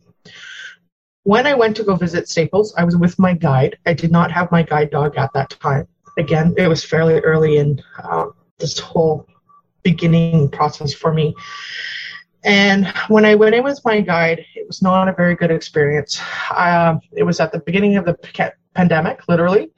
When 1.25 1.47
I 1.47 1.55
went 1.55 1.75
to 1.77 1.83
go 1.83 1.95
visit 1.95 2.29
Staples, 2.29 2.71
I 2.77 2.83
was 2.83 2.95
with 2.95 3.17
my 3.17 3.33
guide. 3.33 3.79
I 3.87 3.93
did 3.93 4.11
not 4.11 4.31
have 4.31 4.51
my 4.51 4.61
guide 4.61 4.91
dog 4.91 5.17
at 5.17 5.33
that 5.33 5.49
time. 5.49 5.87
Again, 6.19 6.53
it 6.55 6.67
was 6.67 6.83
fairly 6.83 7.19
early 7.21 7.57
in 7.57 7.81
um, 8.03 8.35
this 8.59 8.77
whole 8.77 9.27
beginning 9.81 10.49
process 10.51 10.93
for 10.93 11.11
me. 11.11 11.33
And 12.43 12.85
when 13.07 13.25
I 13.25 13.33
went 13.33 13.55
in 13.55 13.63
with 13.63 13.81
my 13.83 14.01
guide, 14.01 14.45
it 14.55 14.67
was 14.67 14.83
not 14.83 15.07
a 15.07 15.13
very 15.13 15.35
good 15.35 15.49
experience. 15.49 16.21
Uh, 16.51 16.97
it 17.13 17.23
was 17.23 17.39
at 17.39 17.51
the 17.51 17.59
beginning 17.59 17.97
of 17.97 18.05
the 18.05 18.53
pandemic, 18.75 19.27
literally. 19.27 19.71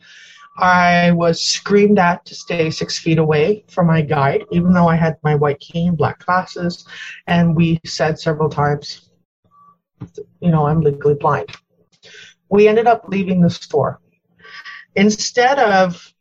I 0.58 1.12
was 1.12 1.42
screamed 1.42 1.98
at 1.98 2.26
to 2.26 2.36
stay 2.36 2.70
six 2.72 3.00
feet 3.00 3.20
away 3.20 3.64
from 3.70 3.88
my 3.88 4.02
guide, 4.02 4.44
even 4.52 4.74
though 4.74 4.90
I 4.90 4.98
had 4.98 5.16
my 5.24 5.36
white 5.36 5.62
cane, 5.62 5.96
black 5.96 6.26
glasses, 6.26 6.86
and 7.26 7.56
we 7.56 7.80
said 7.86 8.20
several 8.20 8.50
times, 8.50 9.07
you 10.40 10.52
know, 10.52 10.68
I'm 10.68 10.82
legally 10.82 11.16
blind. 11.16 11.50
We 12.50 12.68
ended 12.68 12.88
up 12.88 13.06
leaving 13.08 13.42
the 13.42 13.50
store. 13.50 14.00
Instead 14.96 15.60
of 15.60 16.14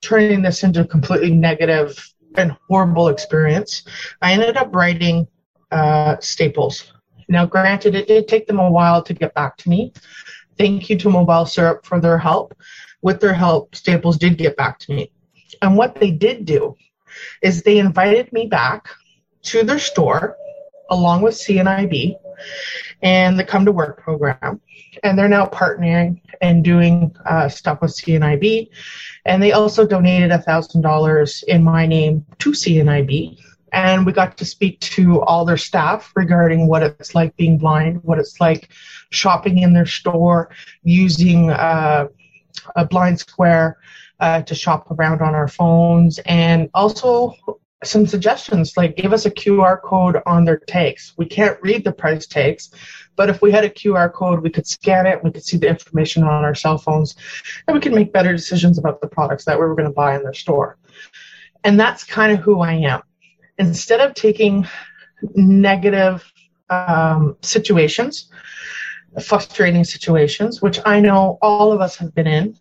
turning 0.00 0.42
this 0.42 0.62
into 0.62 0.82
a 0.82 0.86
completely 0.86 1.30
negative 1.30 1.98
and 2.36 2.56
horrible 2.68 3.08
experience, 3.08 3.82
I 4.22 4.32
ended 4.32 4.56
up 4.56 4.74
writing 4.74 5.26
uh, 5.70 6.16
Staples. 6.20 6.92
Now, 7.28 7.46
granted, 7.46 7.94
it 7.94 8.06
did 8.06 8.28
take 8.28 8.46
them 8.46 8.58
a 8.58 8.70
while 8.70 9.02
to 9.02 9.14
get 9.14 9.34
back 9.34 9.56
to 9.58 9.68
me. 9.68 9.92
Thank 10.56 10.88
you 10.90 10.96
to 10.98 11.10
Mobile 11.10 11.46
Syrup 11.46 11.84
for 11.84 12.00
their 12.00 12.18
help 12.18 12.54
with 13.02 13.20
their 13.20 13.34
help, 13.34 13.74
Staples 13.74 14.18
did 14.18 14.38
get 14.38 14.56
back 14.56 14.78
to 14.80 14.92
me. 14.92 15.12
And 15.62 15.76
what 15.76 15.94
they 15.94 16.10
did 16.10 16.44
do 16.44 16.76
is 17.42 17.62
they 17.62 17.78
invited 17.78 18.32
me 18.32 18.46
back 18.46 18.88
to 19.42 19.62
their 19.62 19.78
store 19.78 20.36
along 20.90 21.22
with 21.22 21.34
CNIB 21.34 22.16
and 23.02 23.38
the 23.38 23.44
Come 23.44 23.64
to 23.64 23.72
Work 23.72 24.00
program. 24.00 24.60
And 25.02 25.18
they're 25.18 25.28
now 25.28 25.46
partnering 25.46 26.20
and 26.40 26.64
doing 26.64 27.14
uh, 27.26 27.48
stuff 27.48 27.80
with 27.80 27.92
CNIB. 27.92 28.68
And 29.24 29.42
they 29.42 29.52
also 29.52 29.86
donated 29.86 30.30
$1,000 30.30 31.42
in 31.44 31.62
my 31.62 31.86
name 31.86 32.26
to 32.38 32.50
CNIB. 32.50 33.38
And 33.72 34.06
we 34.06 34.12
got 34.12 34.38
to 34.38 34.44
speak 34.44 34.80
to 34.80 35.20
all 35.22 35.44
their 35.44 35.58
staff 35.58 36.12
regarding 36.16 36.68
what 36.68 36.82
it's 36.82 37.14
like 37.14 37.36
being 37.36 37.58
blind, 37.58 38.02
what 38.02 38.18
it's 38.18 38.40
like 38.40 38.70
shopping 39.10 39.58
in 39.58 39.74
their 39.74 39.86
store, 39.86 40.50
using 40.82 41.50
uh, 41.50 42.08
a 42.76 42.86
BlindSquare 42.86 43.74
uh, 44.20 44.42
to 44.42 44.54
shop 44.54 44.90
around 44.90 45.20
on 45.20 45.34
our 45.34 45.48
phones 45.48 46.18
and 46.20 46.70
also 46.74 47.34
some 47.84 48.06
suggestions 48.06 48.76
like 48.76 48.96
give 48.96 49.12
us 49.12 49.24
a 49.24 49.30
QR 49.30 49.80
code 49.80 50.20
on 50.26 50.44
their 50.44 50.58
tags. 50.58 51.14
We 51.16 51.26
can't 51.26 51.58
read 51.62 51.84
the 51.84 51.92
price 51.92 52.26
tags, 52.26 52.70
but 53.16 53.30
if 53.30 53.40
we 53.40 53.52
had 53.52 53.64
a 53.64 53.70
QR 53.70 54.12
code, 54.12 54.42
we 54.42 54.50
could 54.50 54.66
scan 54.66 55.06
it, 55.06 55.22
we 55.22 55.30
could 55.30 55.44
see 55.44 55.56
the 55.56 55.68
information 55.68 56.24
on 56.24 56.44
our 56.44 56.54
cell 56.54 56.78
phones, 56.78 57.14
and 57.66 57.74
we 57.74 57.80
could 57.80 57.92
make 57.94 58.12
better 58.12 58.32
decisions 58.32 58.78
about 58.78 59.00
the 59.00 59.08
products 59.08 59.44
that 59.44 59.58
we 59.58 59.64
were 59.64 59.76
going 59.76 59.88
to 59.88 59.94
buy 59.94 60.16
in 60.16 60.22
their 60.22 60.34
store. 60.34 60.76
And 61.64 61.78
that's 61.78 62.04
kind 62.04 62.32
of 62.32 62.40
who 62.40 62.60
I 62.60 62.72
am. 62.74 63.02
Instead 63.58 64.00
of 64.00 64.14
taking 64.14 64.66
negative 65.34 66.30
um, 66.70 67.36
situations 67.42 68.28
frustrating 69.22 69.84
situations, 69.84 70.62
which 70.62 70.78
I 70.84 71.00
know 71.00 71.38
all 71.42 71.72
of 71.72 71.80
us 71.80 71.96
have 71.96 72.14
been 72.14 72.26
in, 72.26 72.56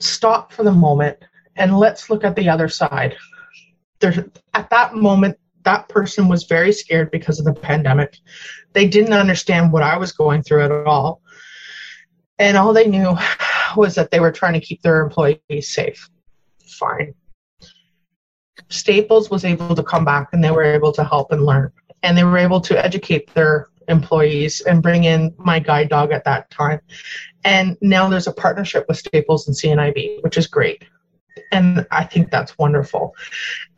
stop 0.00 0.52
for 0.52 0.62
the 0.62 0.72
moment 0.72 1.18
and 1.56 1.76
let's 1.76 2.08
look 2.08 2.24
at 2.24 2.36
the 2.36 2.48
other 2.48 2.68
side. 2.68 3.16
There, 4.00 4.26
at 4.54 4.70
that 4.70 4.94
moment, 4.94 5.36
that 5.64 5.88
person 5.88 6.28
was 6.28 6.44
very 6.44 6.72
scared 6.72 7.10
because 7.10 7.38
of 7.38 7.44
the 7.44 7.52
pandemic. 7.52 8.16
They 8.72 8.86
didn't 8.88 9.12
understand 9.12 9.72
what 9.72 9.82
I 9.82 9.96
was 9.96 10.12
going 10.12 10.42
through 10.42 10.64
at 10.64 10.72
all. 10.86 11.20
And 12.38 12.56
all 12.56 12.72
they 12.72 12.86
knew 12.86 13.16
was 13.76 13.94
that 13.96 14.10
they 14.10 14.20
were 14.20 14.32
trying 14.32 14.54
to 14.54 14.60
keep 14.60 14.82
their 14.82 15.02
employees 15.02 15.68
safe. 15.68 16.08
Fine. 16.64 17.14
Staples 18.70 19.30
was 19.30 19.44
able 19.44 19.74
to 19.74 19.82
come 19.82 20.04
back 20.04 20.28
and 20.32 20.42
they 20.42 20.50
were 20.50 20.62
able 20.62 20.92
to 20.92 21.04
help 21.04 21.32
and 21.32 21.44
learn. 21.44 21.72
and 22.02 22.16
they 22.16 22.24
were 22.24 22.38
able 22.38 22.60
to 22.60 22.84
educate 22.84 23.32
their 23.34 23.68
employees 23.88 24.60
and 24.60 24.82
bring 24.82 25.04
in 25.04 25.34
my 25.38 25.58
guide 25.58 25.88
dog 25.88 26.12
at 26.12 26.24
that 26.24 26.50
time. 26.50 26.80
And 27.44 27.76
now 27.80 28.08
there's 28.08 28.26
a 28.26 28.32
partnership 28.32 28.86
with 28.88 28.98
Staples 28.98 29.48
and 29.48 29.56
CNIB, 29.56 30.22
which 30.22 30.36
is 30.36 30.46
great. 30.46 30.84
And 31.50 31.86
I 31.90 32.04
think 32.04 32.30
that's 32.30 32.58
wonderful. 32.58 33.14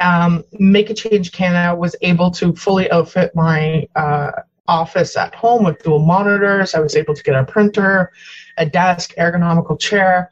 Um, 0.00 0.44
Make 0.52 0.90
a 0.90 0.94
Change 0.94 1.32
Canada 1.32 1.76
was 1.76 1.94
able 2.02 2.30
to 2.32 2.54
fully 2.54 2.90
outfit 2.90 3.32
my 3.34 3.88
uh, 3.94 4.32
office 4.66 5.16
at 5.16 5.34
home 5.34 5.64
with 5.64 5.82
dual 5.82 5.98
monitors. 5.98 6.74
I 6.74 6.80
was 6.80 6.96
able 6.96 7.14
to 7.14 7.22
get 7.22 7.34
a 7.34 7.44
printer, 7.44 8.12
a 8.56 8.66
desk, 8.66 9.14
ergonomical 9.16 9.78
chair. 9.78 10.30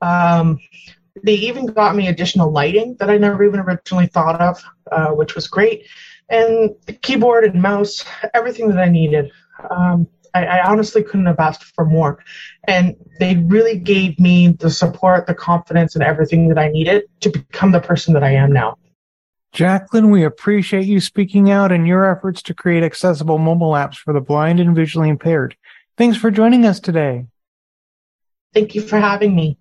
Um, 0.00 0.58
they 1.22 1.34
even 1.34 1.66
got 1.66 1.94
me 1.94 2.08
additional 2.08 2.50
lighting 2.50 2.96
that 2.98 3.10
I 3.10 3.18
never 3.18 3.44
even 3.44 3.60
originally 3.60 4.06
thought 4.06 4.40
of, 4.40 4.62
uh, 4.90 5.08
which 5.08 5.34
was 5.34 5.46
great. 5.46 5.86
And 6.30 6.74
the 6.86 6.94
keyboard 6.94 7.44
and 7.44 7.60
mouse, 7.60 8.04
everything 8.34 8.68
that 8.68 8.78
I 8.78 8.88
needed. 8.88 9.30
Um, 9.70 10.08
I, 10.34 10.44
I, 10.46 10.70
honestly 10.70 11.02
couldn't 11.02 11.26
have 11.26 11.38
asked 11.38 11.64
for 11.64 11.84
more. 11.84 12.22
And 12.64 12.96
they 13.18 13.36
really 13.36 13.78
gave 13.78 14.18
me 14.18 14.48
the 14.48 14.70
support, 14.70 15.26
the 15.26 15.34
confidence, 15.34 15.94
and 15.94 16.02
everything 16.02 16.48
that 16.48 16.58
I 16.58 16.68
needed 16.68 17.04
to 17.20 17.30
become 17.30 17.72
the 17.72 17.80
person 17.80 18.14
that 18.14 18.24
I 18.24 18.32
am 18.32 18.52
now. 18.52 18.76
Jacqueline, 19.52 20.10
we 20.10 20.24
appreciate 20.24 20.86
you 20.86 20.98
speaking 20.98 21.50
out 21.50 21.72
and 21.72 21.86
your 21.86 22.10
efforts 22.10 22.40
to 22.42 22.54
create 22.54 22.82
accessible 22.82 23.36
mobile 23.36 23.72
apps 23.72 23.96
for 23.96 24.14
the 24.14 24.20
blind 24.20 24.60
and 24.60 24.74
visually 24.74 25.10
impaired. 25.10 25.56
Thanks 25.98 26.16
for 26.16 26.30
joining 26.30 26.64
us 26.64 26.80
today. 26.80 27.26
Thank 28.54 28.74
you 28.74 28.80
for 28.80 28.98
having 28.98 29.34
me. 29.34 29.58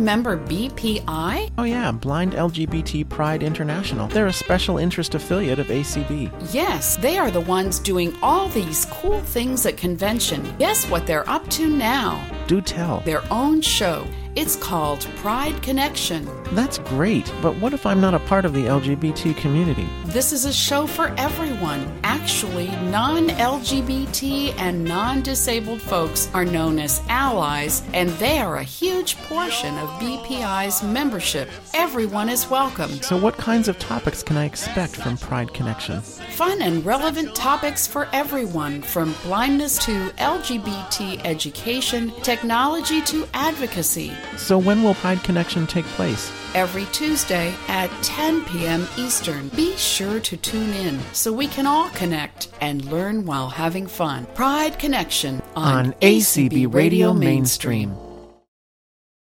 Remember 0.10 0.38
BPI? 0.38 1.52
Oh, 1.60 1.64
yeah, 1.66 1.92
Blind 1.92 2.34
LGBT 2.34 3.08
Pride 3.10 3.44
International. 3.44 4.08
They're 4.08 4.26
a 4.26 4.34
special 4.34 4.80
interest 4.80 5.14
affiliate 5.14 5.60
of 5.60 5.68
ACB. 5.68 6.32
Yes, 6.52 6.98
they 6.98 7.20
are 7.20 7.30
the 7.30 7.42
ones 7.42 7.78
doing 7.78 8.16
all 8.24 8.50
these 8.50 8.86
cool 8.86 9.20
things 9.20 9.68
at 9.68 9.78
convention. 9.78 10.42
Guess 10.58 10.90
what 10.90 11.06
they're 11.06 11.30
up 11.30 11.48
to 11.52 11.68
now? 11.70 12.28
Do 12.48 12.60
tell. 12.60 13.02
Their 13.02 13.22
own 13.32 13.62
show. 13.62 14.04
It's 14.36 14.56
called 14.56 15.02
Pride 15.18 15.60
Connection. 15.64 16.30
That's 16.52 16.78
great, 16.78 17.32
but 17.42 17.56
what 17.58 17.74
if 17.74 17.86
I'm 17.86 18.00
not 18.00 18.14
a 18.14 18.20
part 18.20 18.46
of 18.46 18.54
the 18.54 18.66
LGBT 18.66 19.36
community? 19.38 19.88
This 20.06 20.32
is 20.32 20.46
a 20.46 20.54
show 20.54 20.86
for 20.86 21.14
everyone. 21.18 21.92
Actually, 22.04 22.68
non 22.92 23.30
LGBT 23.30 24.54
and 24.60 24.86
non 24.86 25.24
disabled 25.24 25.82
folks 25.82 26.30
are 26.34 26.46
known 26.46 26.78
as 26.78 27.02
allies, 27.10 27.82
and 27.94 28.10
they 28.12 28.38
are 28.38 28.58
a 28.58 28.64
huge 28.64 29.18
portion 29.24 29.76
of 29.80 29.90
BPI's 30.00 30.84
membership. 30.84 31.50
Everyone 31.74 32.30
is 32.30 32.50
welcome. 32.50 32.92
So, 33.02 33.18
what 33.18 33.36
kinds 33.36 33.68
of 33.68 33.80
topics 33.80 34.22
can 34.22 34.38
I 34.38 34.46
expect 34.46 34.96
from 34.96 35.18
Pride 35.18 35.54
Connection? 35.56 36.02
Fun 36.02 36.62
and 36.62 36.86
relevant 36.86 37.34
topics 37.36 37.88
for 37.88 38.08
everyone, 38.14 38.84
from 38.84 39.16
blindness 39.24 39.84
to 39.86 40.10
LGBT 40.18 41.22
education, 41.26 42.12
technology 42.22 43.02
to 43.02 43.28
advocacy. 43.34 44.14
So, 44.38 44.58
when 44.58 44.84
will 44.84 44.96
Pride 44.96 45.24
Connection 45.24 45.68
take 45.68 45.86
place? 45.86 46.32
Every 46.56 46.86
Tuesday 46.86 47.54
at 47.68 47.90
10 48.04 48.46
p.m. 48.46 48.88
Eastern. 48.98 49.50
Be 49.50 49.76
sure 49.78 50.20
to 50.20 50.38
tune 50.38 50.74
in 50.74 51.00
so 51.14 51.32
we 51.32 51.48
can 51.48 51.66
all 51.66 51.90
connect 51.90 52.50
and 52.62 52.84
learn 52.86 53.26
while 53.26 53.50
having 53.50 53.88
fun. 53.88 54.26
Pride 54.34 54.80
Connection 54.80 55.42
on, 55.56 55.88
on 55.88 55.94
ACB 55.94 56.74
Radio 56.74 57.14
Mainstream. 57.14 57.96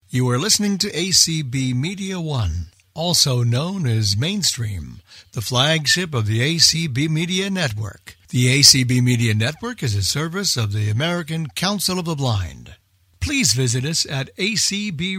You 0.09 0.29
are 0.29 0.37
listening 0.37 0.77
to 0.77 0.91
ACB 0.91 1.73
Media 1.75 2.21
One, 2.21 2.67
also 2.93 3.43
known 3.43 3.87
as 3.87 4.15
Mainstream, 4.15 5.01
the 5.33 5.41
flagship 5.41 6.13
of 6.13 6.27
the 6.27 6.39
ACB 6.39 7.09
Media 7.09 7.49
Network. 7.49 8.15
The 8.29 8.59
ACB 8.59 9.01
Media 9.01 9.33
Network 9.33 9.83
is 9.83 9.95
a 9.95 10.03
service 10.03 10.55
of 10.55 10.71
the 10.71 10.89
American 10.89 11.47
Council 11.47 11.99
of 11.99 12.05
the 12.05 12.15
Blind 12.15 12.75
please 13.25 13.53
visit 13.53 13.83
us 13.85 14.05
at 14.05 14.29
acbradio.org. 14.37 15.15